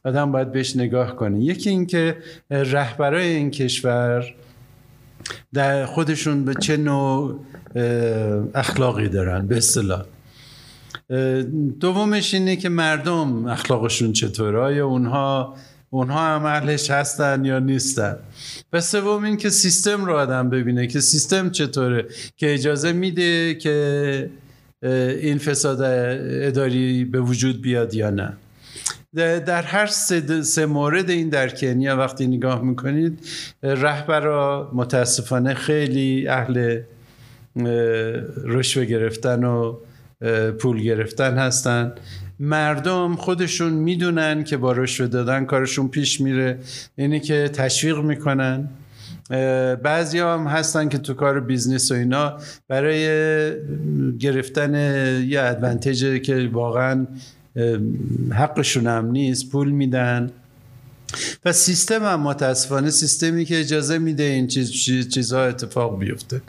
آدم 0.05 0.33
باید 0.33 0.53
بهش 0.53 0.77
نگاه 0.77 1.17
کنه 1.17 1.40
یکی 1.40 1.71
اینکه 1.71 2.17
رهبرای 2.51 3.27
این 3.27 3.51
کشور 3.51 4.35
در 5.53 5.87
خودشون 5.87 6.45
به 6.45 6.55
چه 6.55 6.77
نوع 6.77 7.40
اخلاقی 8.55 9.09
دارن 9.09 9.47
به 9.47 9.57
اصطلاح 9.57 10.03
دومش 11.81 12.35
اینه 12.35 12.57
که 12.57 12.69
مردم 12.69 13.47
اخلاقشون 13.47 14.12
چطوره؟ 14.12 14.59
آیا 14.59 14.87
اونها 14.87 15.55
اونها 15.90 16.21
هم 16.21 16.45
اهلش 16.45 16.90
هستن 16.90 17.45
یا 17.45 17.59
نیستن؟ 17.59 18.17
و 18.73 18.81
سوم 18.81 19.25
این 19.25 19.37
که 19.37 19.51
سیستم 19.51 20.05
رو 20.05 20.17
آدم 20.17 20.51
ببینه 20.51 20.87
که 20.87 21.01
سیستم 21.01 21.51
چطوره؟ 21.51 22.07
که 22.37 22.55
اجازه 22.55 22.93
میده 22.93 23.55
که 23.55 24.31
این 25.23 25.38
فساد 25.38 25.81
اداری 25.83 27.05
به 27.05 27.21
وجود 27.21 27.62
بیاد 27.62 27.95
یا 27.95 28.11
نه. 28.11 28.33
در 29.47 29.62
هر 29.62 29.87
سه, 29.87 30.67
مورد 30.67 31.11
این 31.11 31.29
در 31.29 31.49
کنیا 31.49 31.97
وقتی 31.97 32.27
نگاه 32.27 32.62
می‌کنید 32.62 33.19
رهبرا 33.62 34.71
متاسفانه 34.75 35.55
خیلی 35.55 36.29
اهل 36.29 36.81
رشوه 38.45 38.85
گرفتن 38.85 39.45
و 39.45 39.77
پول 40.59 40.83
گرفتن 40.83 41.38
هستن. 41.38 41.92
مردم 42.40 43.16
خودشون 43.16 43.72
می‌دونن 43.72 44.44
که 44.44 44.57
با 44.57 44.72
رشوه 44.72 45.07
دادن 45.07 45.44
کارشون 45.44 45.88
پیش 45.88 46.20
میره. 46.20 46.59
اینی 46.96 47.20
که 47.20 47.48
تشویق 47.48 47.98
می‌کنن. 47.98 48.68
بعضی 49.83 50.18
هم 50.18 50.46
هستن 50.46 50.88
که 50.88 50.98
تو 50.98 51.14
کار 51.14 51.40
business 51.40 51.92
و 51.92 51.94
اینا 51.94 52.38
برای 52.68 53.07
گرفتن 54.18 54.74
یه 55.29 55.40
ادوانتیج 55.40 56.22
که 56.22 56.50
واقعا 56.53 57.07
حقشون 58.31 58.87
هم 58.87 59.11
نیست 59.11 59.50
پول 59.50 59.70
میدن. 59.70 60.31
و 61.44 61.53
سیستم 61.53 62.05
هم 62.05 62.20
متاسفانه 62.20 62.90
سیستمی 62.90 63.44
که 63.44 63.61
اجازه 63.61 63.98
میده 63.98 64.22
این 64.22 64.46
چیز 64.46 65.09
چیزها 65.09 65.44
اتفاق 65.44 65.98
بیفته. 65.98 66.42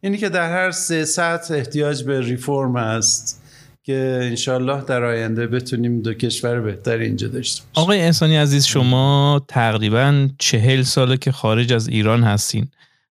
اینی 0.00 0.18
که 0.18 0.28
در 0.28 0.52
هر 0.52 0.70
سه 0.70 1.04
سطح 1.04 1.54
احتیاج 1.54 2.02
به 2.02 2.20
ریفرم 2.20 2.76
هست 2.76 3.42
که 3.82 4.20
انشالله 4.22 4.84
در 4.84 5.04
آینده 5.04 5.46
بتونیم 5.46 6.02
دو 6.02 6.14
کشور 6.14 6.60
بهتر 6.60 6.96
اینجا 6.96 7.28
داشته 7.28 7.62
باشیم. 7.62 7.82
آقای 7.82 8.00
انسانی 8.00 8.36
عزیز 8.36 8.66
شما 8.66 9.44
تقریبا 9.48 10.28
چهل 10.38 10.82
ساله 10.82 11.16
که 11.16 11.32
خارج 11.32 11.72
از 11.72 11.88
ایران 11.88 12.24
هستین. 12.24 12.68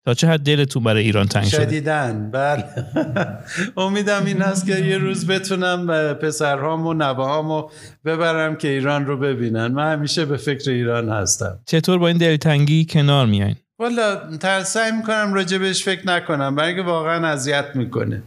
تا 0.04 0.14
چه 0.14 0.28
حد 0.28 0.40
دلتون 0.40 0.82
برای 0.84 1.02
ایران 1.02 1.26
تنگ 1.26 1.44
شده؟ 1.44 1.62
شدیدن 1.62 2.30
بله. 2.30 2.64
امیدم 3.76 4.24
این 4.26 4.42
هست 4.42 4.66
که 4.66 4.78
یه 4.78 4.98
روز 4.98 5.26
بتونم 5.26 6.14
پسرهام 6.14 6.86
و 6.86 6.94
نوهامو 6.94 7.68
ببرم 8.04 8.56
که 8.56 8.68
ایران 8.68 9.06
رو 9.06 9.16
ببینن. 9.16 9.66
من 9.66 9.92
همیشه 9.92 10.24
به 10.24 10.36
فکر 10.36 10.70
ایران 10.70 11.08
هستم. 11.08 11.58
چطور 11.66 11.98
با 11.98 12.08
این 12.08 12.16
دلتنگی 12.16 12.86
کنار 12.90 13.26
میایین 13.26 13.56
والا 13.78 14.20
سعی 14.64 14.92
می‌کنم 14.92 15.34
راجبش 15.34 15.84
فکر 15.84 16.06
نکنم 16.06 16.54
برای 16.54 16.80
واقعا 16.80 17.26
اذیت 17.26 17.64
می‌کنه. 17.74 18.22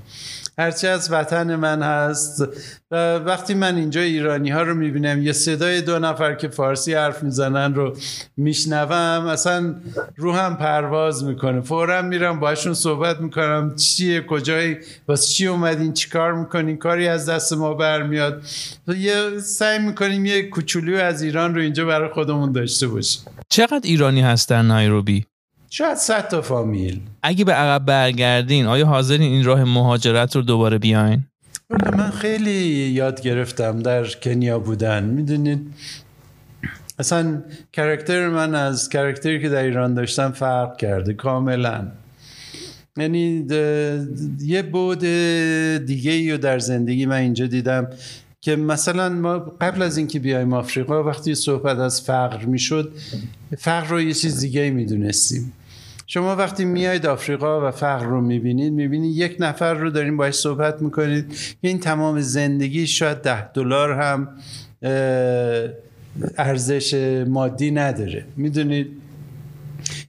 هرچی 0.60 0.88
از 0.88 1.12
وطن 1.12 1.56
من 1.56 1.82
هست. 1.82 2.48
و 2.92 3.16
وقتی 3.16 3.54
من 3.54 3.76
اینجا 3.76 4.02
ایرانی 4.02 4.50
ها 4.50 4.62
رو 4.62 4.76
می‌بینم 4.76 5.22
یه 5.22 5.34
صدای 5.34 5.82
دو 5.82 6.00
نفر 6.00 6.36
که 6.36 6.48
فارسی 6.48 6.94
حرف 6.94 7.24
می‌زنن 7.24 7.76
رو 7.76 7.98
میشنوم 8.38 9.26
اصلا 9.26 9.76
روحم 10.16 10.56
پرواز 10.56 11.24
می‌کنه. 11.24 11.62
فورا 11.62 12.02
میرم 12.02 12.40
باشون 12.40 12.74
صحبت 12.74 13.22
می‌کنم 13.22 13.76
چیه 13.76 14.22
کجایی 14.22 14.78
واسه 15.08 15.34
چی 15.34 15.48
اومدین 15.48 15.94
چی 15.94 16.10
کار 16.10 16.34
می‌کنین؟ 16.34 16.78
کاری 16.78 17.08
از 17.08 17.30
دست 17.30 17.54
ما 17.54 17.74
برمیاد. 17.74 18.44
یه 18.88 19.40
سعی 19.40 19.80
می‌کنیم 19.80 20.26
یه 20.26 20.50
کوچولو 20.50 20.98
از 20.98 21.22
ایران 21.22 21.56
رو 21.56 21.62
اینجا 21.62 21.86
برای 21.86 22.10
خودمون 22.14 22.52
داشته 22.52 22.88
باشیم. 22.88 23.24
چقدر 23.50 23.82
ایرانی 23.84 24.22
هست 24.22 24.50
در 24.50 24.62
نایروبی؟ 24.62 25.26
شاید 25.70 25.98
صد 25.98 26.28
تا 26.28 26.42
فامیل. 26.42 27.00
اگه 27.24 27.46
به 27.46 27.54
عقب 27.54 27.86
برگردین 27.86 28.66
آیا 28.66 28.86
حاضرین 28.86 29.22
این 29.32 29.44
راه 29.44 29.64
مهاجرت 29.64 30.36
رو 30.36 30.42
دوباره 30.42 30.78
بیاین؟ 30.78 31.24
من 31.70 32.10
خیلی 32.10 32.52
یاد 32.90 33.22
گرفتم 33.22 33.80
در 33.80 34.06
کنیا 34.08 34.60
بودن 34.60 35.04
می‌دونید 35.04 35.74
اصلا 37.00 37.44
کرکتر 37.74 38.28
من 38.30 38.56
از 38.56 38.90
کرکتری 38.90 39.42
که 39.42 39.50
در 39.50 39.64
ایران 39.64 39.94
داشتم 39.94 40.32
فرق 40.32 40.78
کرده 40.78 41.14
کاملا. 41.14 41.88
یعنی 42.98 43.46
یه 44.42 44.62
بود 44.62 45.00
دیگه 45.86 46.12
ای 46.12 46.32
رو 46.32 46.38
در 46.38 46.60
زندگی 46.60 47.06
من 47.06 47.16
اینجا 47.16 47.48
دیدم. 47.48 47.88
که 48.48 48.56
مثلا 48.56 49.10
ما 49.10 49.40
قبل 49.40 49.82
از 49.82 49.98
اینکه 49.98 50.20
بیایم 50.20 50.54
آفریقا 50.54 51.04
وقتی 51.04 51.36
صحبت 51.36 51.78
از 51.78 52.02
فقر 52.02 52.46
می‌شد 52.46 52.92
فقر 53.58 53.88
رو 53.88 54.02
یه 54.02 54.14
چیز 54.14 54.40
دیگه 54.40 54.70
می‌دونستیم. 54.70 55.54
شما 56.08 56.36
وقتی 56.36 56.66
میاید 56.66 57.06
آفریقا 57.06 57.68
و 57.68 57.72
فقر 57.72 58.06
رو 58.06 58.22
می‌بینید 58.22 58.74
می‌بینید 58.74 59.18
یک 59.18 59.36
نفر 59.40 59.74
رو 59.74 59.90
دارین 59.90 60.18
باش 60.18 60.34
صحبت 60.34 60.82
می‌کنید. 60.82 61.26
این 61.62 61.80
تمام 61.80 62.22
زندگی 62.22 62.88
شاید 62.88 63.18
ده 63.18 63.52
دلار 63.52 63.92
هم 63.92 64.30
ارزش 66.38 66.94
مادی 67.28 67.72
نداره. 67.72 68.26
می‌دونید؟ 68.38 68.88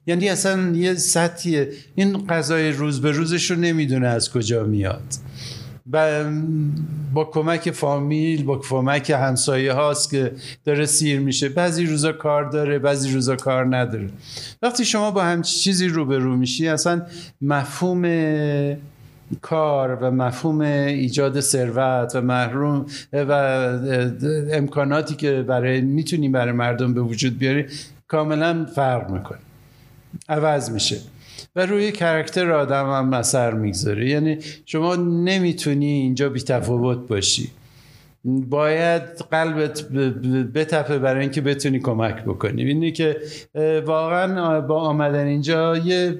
یعنی 0.07 0.29
اصلا 0.29 0.71
یه 0.75 0.93
سطحیه. 0.93 1.69
این 1.95 2.27
غذای 2.27 2.71
روز 2.71 3.01
به 3.01 3.11
روزش 3.11 3.51
رو 3.51 3.57
نمی‌دونه 3.57 4.07
از 4.07 4.31
کجا 4.31 4.63
میاد. 4.63 5.28
با 7.13 7.23
کمک 7.23 7.71
فامیل 7.71 8.43
با 8.43 8.57
کمک 8.57 9.09
همسایه 9.09 9.73
هاست 9.73 10.11
که 10.11 10.31
داره 10.65 10.85
سیر 10.85 11.19
میشه. 11.19 11.49
بعضی 11.49 11.85
روزا 11.85 12.11
کار 12.11 12.49
داره 12.49 12.79
بعضی 12.79 13.11
روزا 13.11 13.35
کار 13.35 13.77
نداره. 13.77 14.09
وقتی 14.61 14.85
شما 14.85 15.11
با 15.11 15.23
همچی 15.23 15.59
چیزی 15.59 15.87
روبرو 15.87 16.35
میشی 16.35 16.67
اصلا 16.67 17.01
مفهوم 17.41 18.03
کار 19.41 19.95
و 20.01 20.11
مفهوم 20.11 20.61
ایجاد 20.61 21.39
ثروت 21.39 22.15
و 22.15 22.21
محروم 22.21 22.85
و 23.13 23.31
امکاناتی 24.51 25.15
که 25.15 25.41
برای 25.41 25.81
می‌تونیم 25.81 26.31
برای 26.31 26.51
مردم 26.51 26.93
به 26.93 27.01
وجود 27.01 27.37
بیاری 27.37 27.65
کاملا 28.07 28.65
فرق 28.75 29.09
می‌کنه. 29.09 29.39
عوض 30.29 30.69
میشه. 30.71 30.97
و 31.59 31.65
روی 31.65 31.91
کرکتر 31.91 32.51
آدم 32.51 32.85
هم 32.85 33.13
اثر 33.13 33.53
می‌گذاره. 33.53 34.09
یعنی 34.09 34.37
شما 34.65 34.95
نمی‌تونی 34.95 35.85
اینجا 35.85 36.29
بی 36.29 36.39
تفاوت 36.39 37.07
باشی. 37.07 37.49
باید 38.25 39.01
قلبت 39.31 39.83
بتپه 40.53 40.99
برای 40.99 41.21
اینکه 41.21 41.41
بتونی 41.41 41.79
کمک 41.79 42.23
بکنی. 42.23 42.63
اینی 42.63 42.91
که 42.91 43.17
واقعا 43.85 44.61
با 44.61 44.81
آمدن 44.81 45.25
اینجا 45.25 45.77
یه 45.77 46.19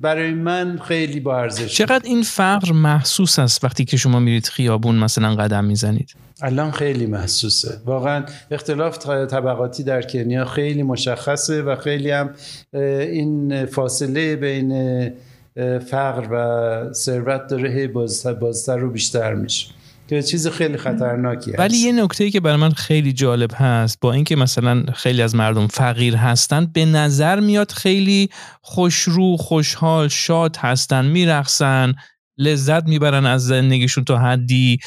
برای 0.00 0.34
من 0.34 0.78
خیلی 0.78 1.20
با 1.20 1.38
ارزش 1.38 1.74
چقدر 1.74 2.02
این 2.04 2.22
فقر 2.22 2.72
محسوس 2.72 3.38
است 3.38 3.64
وقتی 3.64 3.84
که 3.84 3.96
شما 3.96 4.20
میرید 4.20 4.46
خیابون 4.46 4.94
مثلا 4.94 5.34
قدم 5.34 5.64
می‌زنید؟ 5.64 6.14
الان 6.42 6.70
خیلی 6.70 7.06
محسوسه. 7.06 7.80
واقعا 7.84 8.24
اختلاف 8.50 8.98
طبقاتی 9.08 9.82
در 9.82 10.02
کنیا 10.02 10.44
خیلی 10.44 10.82
مشخصه 10.82 11.62
و 11.62 11.76
خیلی 11.76 12.10
هم 12.10 12.30
این 12.72 13.66
فاصله 13.66 14.36
بین 14.36 15.10
فقر 15.90 16.28
و 16.30 16.92
ثروت 16.92 17.46
داره 17.46 17.88
بازتر 18.40 18.76
رو 18.76 18.90
بیشتر 18.90 19.34
میشه. 19.34 19.66
که 20.10 20.22
چیز 20.22 20.48
خیلی 20.48 20.76
خطرناکی 20.76 21.50
ولی 21.50 21.76
یه 21.76 21.92
نکته 21.92 22.30
که 22.30 22.40
برای 22.40 22.56
من 22.56 22.70
خیلی 22.70 23.12
جالب 23.12 23.50
هست 23.54 23.98
با 24.00 24.12
اینکه 24.12 24.36
مثلا 24.36 24.84
خیلی 24.94 25.22
از 25.22 25.34
مردم 25.34 25.66
فقیر 25.66 26.16
هستند 26.16 26.72
به 26.72 26.84
نظر 26.84 27.40
میاد 27.40 27.70
خیلی 27.70 28.28
خوشرو 28.62 29.36
خوشحال 29.36 30.08
شاد 30.08 30.56
هستن 30.56 31.06
میرقصن 31.06 31.94
لذت 32.38 32.88
می‌برن 32.88 33.26
از 33.26 33.46
زندگیشون 33.46 34.04
تا 34.04 34.18
حدی. 34.18 34.78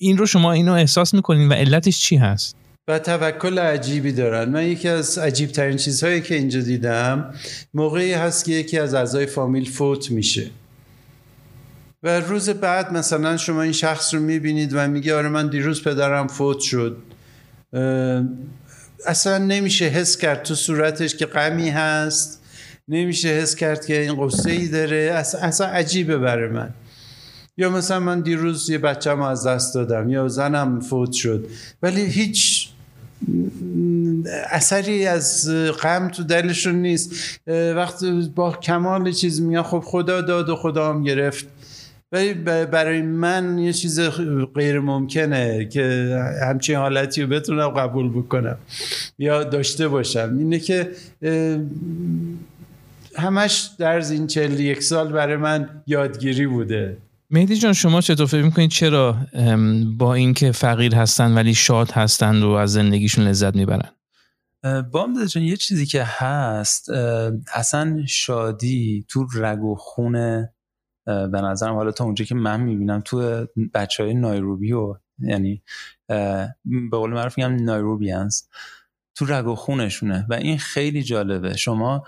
این 0.00 0.18
رو 0.18 0.26
شما 0.26 0.52
اینو 0.52 0.72
احساس 0.72 1.14
می‌کنین 1.14 1.48
و 1.48 1.52
علتش 1.52 2.00
چی 2.00 2.16
هست؟ 2.16 2.56
و 2.88 2.98
توکل 2.98 3.58
عجیبی 3.58 4.12
دارن. 4.12 4.48
من 4.48 4.66
یکی 4.66 4.88
از 4.88 5.18
عجیب 5.18 5.50
ترین 5.50 5.76
چیزهایی 5.76 6.20
که 6.20 6.34
اینجا 6.34 6.60
دیدم 6.60 7.34
موقعی 7.74 8.12
هست 8.12 8.44
که 8.44 8.52
یکی 8.52 8.78
از 8.78 8.94
اعضای 8.94 9.26
فامیل 9.26 9.70
فوت 9.70 10.10
میشه. 10.10 10.50
و 12.04 12.20
روز 12.20 12.50
بعد 12.50 12.92
مثلا 12.92 13.36
شما 13.36 13.62
این 13.62 13.72
شخص 13.72 14.14
رو 14.14 14.20
می‌بینید 14.20 14.70
و 14.72 14.88
میگه 14.88 15.14
آره 15.14 15.28
من 15.28 15.48
دیروز 15.48 15.82
پدرم 15.82 16.26
فوت 16.26 16.58
شد. 16.60 16.96
اصلا 19.06 19.38
نمیشه 19.38 19.84
حس 19.84 20.16
کرد 20.16 20.42
تو 20.42 20.54
صورتش 20.54 21.16
که 21.16 21.26
غمی 21.26 21.70
هست. 21.70 22.40
نمیشه 22.88 23.28
حس 23.28 23.54
کرد 23.54 23.86
که 23.86 24.00
این 24.00 24.26
قصه 24.26 24.50
ای 24.50 24.68
داره 24.68 24.96
اصلا, 25.42 25.66
عجیبه 25.66 26.18
برای 26.18 26.48
من. 26.48 26.70
یا 27.56 27.70
مثلا 27.70 28.00
من 28.00 28.20
دیروز 28.20 28.70
یه 28.70 28.78
بچم 28.78 29.20
از 29.20 29.46
دست 29.46 29.74
دادم 29.74 30.08
یا 30.08 30.28
زنم 30.28 30.80
فوت 30.80 31.12
شد. 31.12 31.46
ولی 31.82 32.06
هیچ 32.06 32.68
اثری 34.50 35.06
از 35.06 35.50
غم 35.82 36.08
تو 36.08 36.22
دلشون 36.24 36.74
نیست. 36.74 37.10
وقتی 37.76 38.32
با 38.34 38.52
کمال 38.52 39.12
چیز 39.12 39.40
میگن 39.40 39.62
خب 39.62 39.82
خدا 39.86 40.20
داد 40.20 40.48
و 40.48 40.56
خدا 40.56 40.88
هم 40.88 41.02
گرفت. 41.02 41.46
ولی 42.14 42.34
برای 42.64 43.02
من 43.02 43.58
یه 43.58 43.72
چیز 43.72 44.00
غیر 44.54 44.80
ممکنه 44.80 45.64
که 45.64 46.16
همچین 46.48 46.76
حالتی 46.76 47.22
رو 47.22 47.28
بتونم 47.28 47.68
قبول 47.68 48.10
بکنم. 48.10 48.56
یا 49.18 49.44
داشته 49.44 49.88
باشم. 49.88 50.36
اینه 50.38 50.58
که 50.58 50.90
همش 53.16 53.70
در 53.78 54.10
این 54.10 54.26
چل 54.26 54.60
یک 54.60 54.82
سال 54.82 55.12
برای 55.12 55.36
من 55.36 55.82
یادگیری 55.86 56.46
بوده. 56.46 56.96
مهدی 57.30 57.56
جان 57.56 57.72
شما 57.72 58.00
چطور 58.00 58.26
فکر 58.26 58.42
می‌کنید؟ 58.42 58.70
چرا 58.70 59.16
با 59.98 60.14
اینکه 60.14 60.52
فقیر 60.52 60.94
هستن 60.94 61.34
ولی 61.34 61.54
شاد 61.54 61.90
هستند 61.90 62.42
و 62.42 62.48
از 62.48 62.72
زندگیشون 62.72 63.24
لذت 63.24 63.56
می‌برن؟ 63.56 63.90
بامداد 64.90 65.26
جان 65.26 65.42
یه 65.42 65.56
چیزی 65.56 65.86
که 65.86 66.04
هست 66.04 66.90
اصلا 67.54 68.02
شادی 68.06 69.06
تو 69.08 69.26
رگ 69.34 69.62
و 69.62 69.74
خون 69.74 70.48
به 71.06 71.40
نظرم 71.40 71.74
حالا 71.74 71.92
تا 71.92 72.04
اونجا 72.04 72.24
که 72.24 72.34
من 72.34 72.60
می‌بینم 72.60 73.02
تو 73.04 73.46
بچه 73.74 74.02
های 74.02 74.14
نایروبی 74.14 74.72
و 74.72 74.94
یعنی 75.18 75.62
به 76.64 76.90
قول 76.90 77.10
معروف 77.10 77.38
میگم 77.38 77.64
نایروبیانز 77.64 78.42
تو 79.14 79.24
رگ 79.24 79.46
و 79.46 79.54
خونشونه. 79.54 80.26
و 80.30 80.34
این 80.34 80.58
خیلی 80.58 81.02
جالبه. 81.02 81.56
شما 81.56 82.04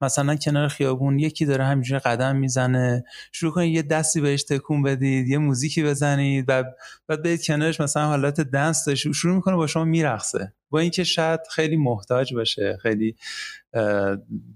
مثلا 0.00 0.36
کنار 0.36 0.68
خیابون 0.68 1.18
یکی 1.18 1.46
داره 1.46 1.64
همینجوری 1.64 2.00
قدم 2.00 2.36
می‌زنه. 2.36 3.04
شروع 3.32 3.52
کنید 3.52 3.74
یه 3.74 3.82
دستی 3.82 4.20
بهش 4.20 4.42
تکون 4.42 4.82
بدید 4.82 5.28
یه 5.28 5.38
موزیکی 5.38 5.82
بزنید. 5.82 6.44
و 6.48 6.64
بعد 7.08 7.22
برید 7.22 7.44
کنارش 7.44 7.80
مثلا 7.80 8.06
حالت 8.06 8.40
دنس 8.40 8.84
داشت. 8.84 9.12
شروع 9.12 9.34
می‌کنه 9.34 9.56
با 9.56 9.66
شما 9.66 9.84
میرقصه. 9.84 10.52
با 10.70 10.78
اینکه 10.78 11.04
شاید 11.04 11.40
خیلی 11.50 11.76
محتاج 11.76 12.34
باشه 12.34 12.78
خیلی 12.82 13.16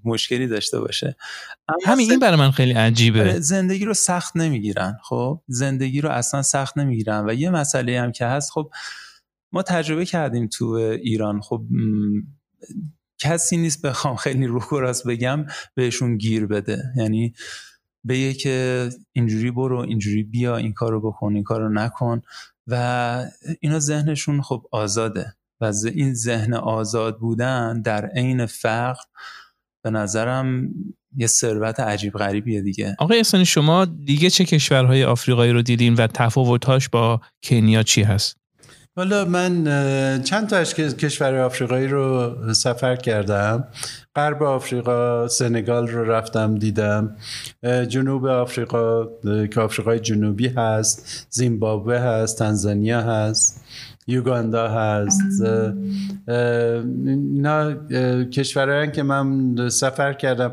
مشکلی 0.05 0.47
داشته 0.47 0.81
باشه. 0.81 1.17
همین 1.87 2.11
این 2.11 2.21
برای 2.21 2.37
من 2.39 2.51
خیلی 2.51 2.73
عجیبه. 2.73 3.21
آره، 3.21 3.41
زندگی 3.41 3.85
رو 3.85 3.95
سخت 3.95 4.37
نمی‌گیرن 4.37 4.99
خب؟ 5.03 5.43
زندگی 5.49 6.01
رو 6.01 6.09
اصلا 6.09 6.43
سخت 6.43 6.79
نمی‌گیرن. 6.79 7.25
و 7.29 7.35
یه 7.35 7.51
مسئله 7.51 8.01
هم 8.01 8.13
که 8.13 8.27
هست 8.27 8.51
خب 8.51 8.71
ما 9.53 9.63
تجربه 9.63 10.05
کردیم 10.05 10.47
تو 10.47 10.67
ایران. 11.03 11.41
خب 11.41 11.63
کسی 13.19 13.57
نیست 13.57 13.87
بخوام 13.87 14.17
خیلی 14.17 14.47
روح 14.47 14.67
راست 14.71 15.07
بگم 15.07 15.47
بهشون 15.75 16.17
گیر 16.17 16.47
بده. 16.47 16.83
یعنی 16.97 17.35
بگه 18.09 18.35
که 18.35 18.89
اینجوری 19.13 19.51
برو 19.51 19.79
اینجوری 19.79 20.23
بیا 20.23 20.57
این 20.57 20.73
کارو 20.73 21.01
بکن 21.01 21.35
این 21.35 21.43
کارو 21.43 21.69
نکن. 21.69 22.23
و 22.67 23.25
اینا 23.61 23.79
ذهنشون 23.79 24.43
خب 24.43 24.67
آزاده. 24.73 25.35
و 25.61 25.73
این 25.95 26.15
ذهن 26.15 26.55
آزاد 26.55 27.19
بودن 27.19 27.83
در 27.83 28.07
عین 28.07 28.47
فقر 28.47 29.03
به 29.85 29.91
نظرم 29.91 30.69
یه 31.17 31.27
ثروت 31.27 31.81
عجیب 31.81 32.13
غریبیه 32.13 32.63
دیگه. 32.63 32.97
آقای 32.99 33.17
احسانی 33.17 33.45
شما 33.45 33.85
دیگه 33.85 34.31
چه 34.31 34.45
کشورهای 34.45 35.05
آفریقایی 35.05 35.53
رو 35.53 35.63
دیدین 35.63 35.95
و 35.95 36.07
تفاوتاش 36.07 36.89
با 36.89 37.21
کنیا 37.43 37.83
چی 37.83 38.03
هست؟ 38.03 38.37
حالا 38.99 39.25
من 39.25 39.65
چند 40.23 40.49
تا 40.49 40.57
از 40.57 40.75
کشور 40.75 41.35
آفریقایی 41.35 41.89
رو 41.89 42.35
سفر 42.53 42.97
کردم. 42.97 43.65
غرب 44.17 44.43
آفریقا 44.43 45.29
سنگال 45.29 45.89
رو 45.89 46.11
رفتم 46.11 46.55
دیدم. 46.55 47.17
جنوب 47.89 48.27
آفریقا 48.27 49.07
که 49.47 49.61
آفریقای 49.61 50.01
جنوبی 50.01 50.49
هست. 50.49 51.27
زیمبابوه 51.31 51.97
هست 51.97 52.39
تنزانیا 52.39 53.01
هست 53.01 53.65
یوگاندا 54.07 54.69
هست. 54.69 55.43
اینا 57.07 57.75
کشورهایی 58.25 58.91
که 58.91 59.03
من 59.03 59.55
سفر 59.69 60.13
کردم. 60.13 60.53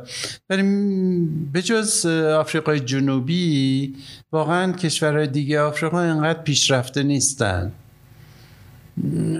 بریم 0.50 1.52
به 1.52 1.62
جز 1.62 2.06
آفریقای 2.40 2.80
جنوبی 2.80 3.96
واقعا 4.32 4.72
کشورهای 4.72 5.28
دیگه 5.28 5.60
آفریقا 5.60 6.02
اینقدر 6.02 6.42
پیشرفته 6.42 7.04
نیستن. 7.04 7.72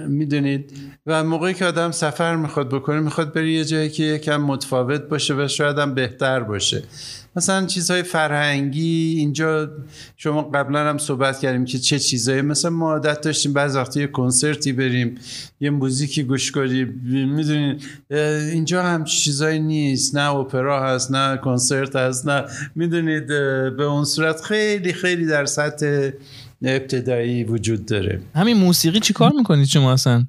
می‌دونید. 0.08 0.72
و 1.06 1.24
موقعی 1.24 1.54
که 1.54 1.64
آدم 1.64 1.90
سفر 1.90 2.36
می‌خواد 2.36 2.68
بکنه 2.68 3.00
می‌خواد 3.00 3.32
بری 3.32 3.52
یه 3.52 3.64
جایی 3.64 3.90
که 3.90 4.02
یکم 4.02 4.36
متفاوت 4.36 5.02
باشه 5.02 5.34
و 5.34 5.48
شاید 5.48 5.78
هم 5.78 5.94
بهتر 5.94 6.40
باشه. 6.40 6.82
مثلا 7.36 7.66
چیزهای 7.66 8.02
فرهنگی 8.02 9.14
اینجا 9.18 9.70
شما 10.16 10.42
قبلا 10.42 10.88
هم 10.88 10.98
صحبت 10.98 11.38
کردیم 11.38 11.64
که 11.64 11.78
چه 11.78 11.98
چیزهایی 11.98 12.42
مثلا 12.42 12.70
ما 12.70 12.92
عادت 12.92 13.20
داشتیم 13.20 13.52
بعض 13.52 13.76
وقتی 13.76 14.00
یه 14.00 14.06
کنسرتی 14.06 14.72
بریم 14.72 15.14
یه 15.60 15.70
موزیکی 15.70 16.22
گوش 16.22 16.52
کنیم. 16.52 17.02
می‌دونید 17.36 17.82
اینجا 18.52 18.82
هم 18.82 19.04
چیزایی 19.04 19.60
نیست. 19.60 20.16
نه 20.16 20.34
اپرا 20.34 20.88
هست 20.88 21.12
نه 21.12 21.36
کنسرت 21.36 21.96
هست 21.96 22.28
نه. 22.28 22.44
می‌دونید 22.74 23.26
به 23.76 23.84
اون 23.84 24.04
صورت 24.04 24.40
خیلی 24.40 24.92
خیلی 24.92 25.26
در 25.26 25.44
سطح 25.44 26.10
ابتدایی 26.64 27.44
وجود 27.44 27.86
داره. 27.86 28.20
همین 28.34 28.56
موسیقی 28.56 29.00
چی 29.00 29.12
کار 29.12 29.32
می‌کنید 29.36 29.66
شما 29.66 29.92
اصلا؟ 29.92 30.26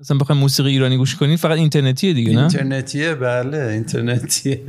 مثلا 0.00 0.18
بخوایم 0.18 0.40
موسیقی 0.40 0.70
ایرانی 0.70 0.96
گوش 0.96 1.16
کنید 1.16 1.38
فقط 1.38 1.58
اینترنتیه 1.58 2.12
دیگه 2.12 2.32
نه؟ 2.32 2.40
اینترنتیه؟ 2.40 3.14
بله 3.14 3.58
اینترنتیه. 3.58 4.60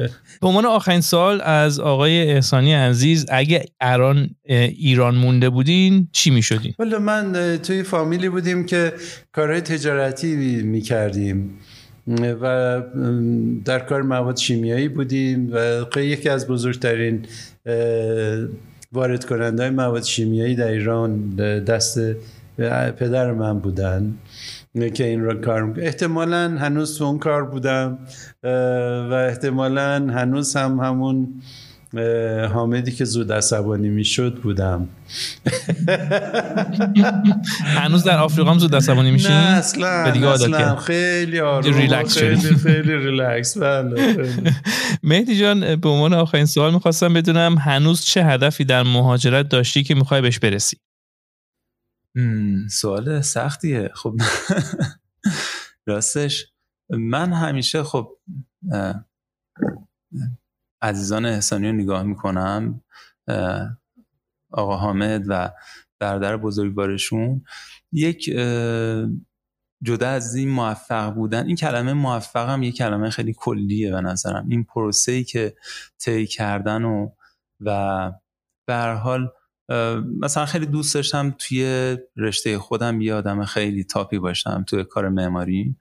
به 0.41 0.47
عنوان 0.47 0.65
آخرین 0.65 1.01
سال 1.01 1.41
از 1.41 1.79
آقای 1.79 2.31
احسانی 2.31 2.73
عزیز 2.73 3.25
اگه 3.29 3.65
ایران 3.81 4.29
ایران 4.45 5.15
مونده 5.15 5.49
بودین 5.49 6.07
چی 6.11 6.31
می‌شدین؟ 6.31 6.73
ولی 6.79 6.97
من 6.97 7.57
توی 7.63 7.83
فامیلی 7.83 8.29
بودیم 8.29 8.65
که 8.65 8.93
کارهای 9.31 9.61
تجارتی 9.61 10.35
می‌کردیم. 10.61 11.49
و 12.41 12.81
در 13.65 13.79
کار 13.79 14.01
مواد 14.01 14.37
شیمیایی 14.37 14.87
بودیم 14.87 15.49
و 15.53 15.99
یکی 15.99 16.29
از 16.29 16.47
بزرگترین 16.47 17.25
وارد 18.93 19.25
کننده 19.25 19.69
مواد 19.69 20.03
شیمیایی 20.03 20.55
در 20.55 20.67
ایران 20.67 21.29
دست 21.65 21.99
پدر 22.97 23.31
من 23.31 23.59
بودن 23.59 24.13
که 24.93 25.07
این 25.07 25.23
رو 25.23 25.41
کار 25.41 25.73
احتمالا 25.77 26.57
هنوز 26.59 26.97
تو 26.97 27.03
اون 27.03 27.19
کار 27.19 27.45
بودم 27.45 27.97
و 29.09 29.13
احتمالا 29.29 30.07
هنوز 30.09 30.55
هم 30.55 30.79
همون 30.79 31.41
حامدی 32.53 32.91
که 32.91 33.05
زود 33.05 33.31
عصبانی 33.31 33.89
می‌شد 33.89 34.41
بودم. 34.41 34.87
هنوز 37.77 38.03
در 38.03 38.17
آفریقا 38.17 38.51
هم 38.51 38.59
زود 38.59 38.75
عصبانی 38.75 39.11
میشی؟ 39.11 39.27
نه 39.27 39.33
اصلا, 39.33 39.87
اصلا. 40.31 40.75
خیلی 40.75 41.39
آروم 41.39 41.73
ریلکس 41.73 42.17
خیلی 42.17 42.55
خیلی 42.55 42.97
ریلکس. 42.97 43.57
بله 43.57 44.29
مهدی 45.03 45.39
جان 45.39 45.75
به 45.75 45.89
عنوان 45.89 46.13
آخرین 46.13 46.45
سوال 46.45 46.73
می‌خواستم 46.73 47.13
بدونم 47.13 47.57
هنوز 47.57 48.01
چه 48.01 48.23
هدفی 48.23 48.65
در 48.65 48.83
مهاجرت 48.83 49.49
داشتی 49.49 49.83
که 49.83 49.95
می‌خوای 49.95 50.21
بهش 50.21 50.39
برسی؟ 50.39 50.77
سوال 52.69 53.21
سختیه. 53.21 53.91
خب 53.93 54.15
راستش 55.87 56.45
من 56.89 57.33
همیشه 57.33 57.83
خب 57.83 58.17
عزیزان 60.83 61.25
احسانی 61.25 61.67
رو 61.67 61.73
نگاه 61.73 62.03
می‌کنم 62.03 62.81
آقا 64.51 64.77
حامد 64.77 65.23
و 65.27 65.51
برادر 65.99 66.37
بزرگوارشون. 66.37 67.43
یک 67.91 68.29
جدا 69.83 70.07
از 70.07 70.35
این 70.35 70.49
موفق 70.49 71.13
بودن 71.13 71.45
این 71.47 71.55
کلمه 71.55 71.93
موفق 71.93 72.49
هم 72.49 72.63
یک 72.63 72.75
کلمه 72.75 73.09
خیلی 73.09 73.33
کلیه 73.37 73.91
به 73.91 74.01
نظرم. 74.01 74.49
این 74.49 74.63
پروسه‌ای 74.63 75.23
که 75.23 75.55
طی 75.99 76.27
کردن 76.27 76.83
و 76.83 77.09
و 77.59 78.11
به 78.67 78.75
حال 78.75 79.31
مثلا 80.19 80.45
خیلی 80.45 80.65
دوست 80.65 80.95
داشتم 80.95 81.35
توی 81.39 81.97
رشته 82.17 82.59
خودم 82.59 83.01
یه 83.01 83.13
آدم 83.13 83.45
خیلی 83.45 83.83
تاپی 83.83 84.19
باشم 84.19 84.63
توی 84.67 84.83
کار 84.83 85.09
معماری. 85.09 85.77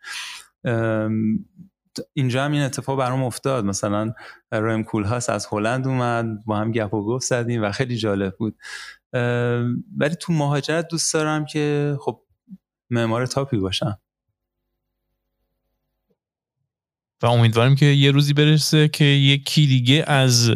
اینجا 2.12 2.44
هم 2.44 2.52
این 2.52 2.62
اتفاق 2.62 2.98
برام 2.98 3.22
افتاد. 3.22 3.64
مثلا 3.64 4.12
رایم 4.52 4.84
کول 4.84 5.04
هاست 5.04 5.30
از 5.30 5.46
هلند 5.52 5.86
اومد 5.86 6.44
با 6.44 6.56
هم 6.56 6.72
گپ 6.72 6.94
و 6.94 7.04
گفت 7.04 7.26
زدیم 7.26 7.62
و 7.62 7.72
خیلی 7.72 7.96
جالب 7.96 8.36
بود. 8.36 8.56
ولی 9.96 10.14
تو 10.20 10.32
مهاجرت 10.32 10.88
دوست 10.88 11.14
دارم 11.14 11.44
که 11.44 11.96
خب 12.00 12.22
معمار 12.90 13.26
تاپی 13.26 13.56
باشم. 13.56 13.98
و 17.22 17.26
امیدوارم 17.26 17.74
که 17.74 17.86
یه 17.86 18.10
روزی 18.10 18.32
برسه 18.32 18.88
که 18.88 19.04
یکی 19.04 19.66
دیگه 19.66 20.04
از 20.06 20.50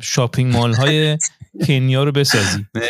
شاپینگ 0.00 0.52
مال 0.52 0.74
های 0.74 1.18
کنیا 1.66 2.04
رو 2.04 2.12
بسازی. 2.12 2.66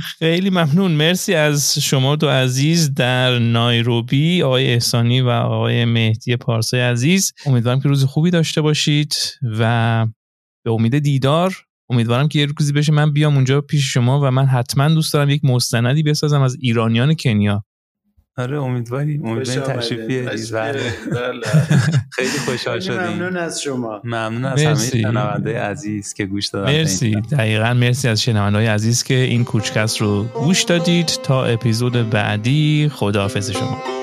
خیلی 0.00 0.50
ممنون. 0.50 0.92
مرسی 0.92 1.34
از 1.34 1.78
شما 1.78 2.16
دو 2.16 2.28
عزیز 2.28 2.94
در 2.94 3.38
نایروبی 3.38 4.42
آقای 4.42 4.66
احسانی 4.66 5.20
و 5.20 5.28
آقای 5.28 5.84
مهدی 5.84 6.36
پارسای 6.36 6.80
عزیز. 6.80 7.32
امیدوارم 7.46 7.80
که 7.80 7.88
روز 7.88 8.04
خوبی 8.04 8.30
داشته 8.30 8.60
باشید 8.60 9.14
و 9.58 10.06
به 10.64 10.70
امید 10.70 10.98
دیدار. 10.98 11.54
امیدوارم 11.90 12.28
که 12.28 12.38
یه 12.38 12.46
روزی 12.46 12.72
بشه 12.72 12.92
من 12.92 13.12
بیام 13.12 13.34
اونجا 13.34 13.60
پیش 13.60 13.92
شما 13.92 14.20
و 14.20 14.30
من 14.30 14.46
حتما 14.46 14.88
دوست 14.88 15.12
دارم 15.12 15.30
یک 15.30 15.44
مستندی 15.44 16.02
بسازم 16.02 16.42
از 16.42 16.56
ایرانیان 16.60 17.14
کنیا. 17.14 17.64
آره 18.40 18.62
امیدواریم 18.62 19.26
امیدواریم 19.26 20.06
بله. 20.52 20.80
بله. 21.12 21.46
خیلی 22.10 22.28
خوشحال 22.28 22.80
شدیم. 22.80 23.00
ممنون 23.00 23.36
از 23.36 23.62
شما. 23.62 24.00
ممنون 24.04 24.44
از 24.44 24.62
همه 24.62 25.02
شنونده 25.02 25.60
عزیز 25.60 26.14
که 26.14 26.26
گوش 26.26 26.46
دادن 26.46 26.72
مرسی. 26.72 27.14
دقیقا 27.14 27.74
مرسی 27.74 28.08
از 28.08 28.22
شنونده 28.22 28.70
عزیز 28.70 29.02
که 29.02 29.14
این 29.14 29.44
کوچکست 29.44 30.00
رو 30.00 30.24
گوش 30.24 30.62
دادید. 30.62 31.06
تا 31.06 31.44
اپیزود 31.44 32.10
بعدی 32.10 32.90
خداحافظ 32.94 33.50
شما. 33.50 33.99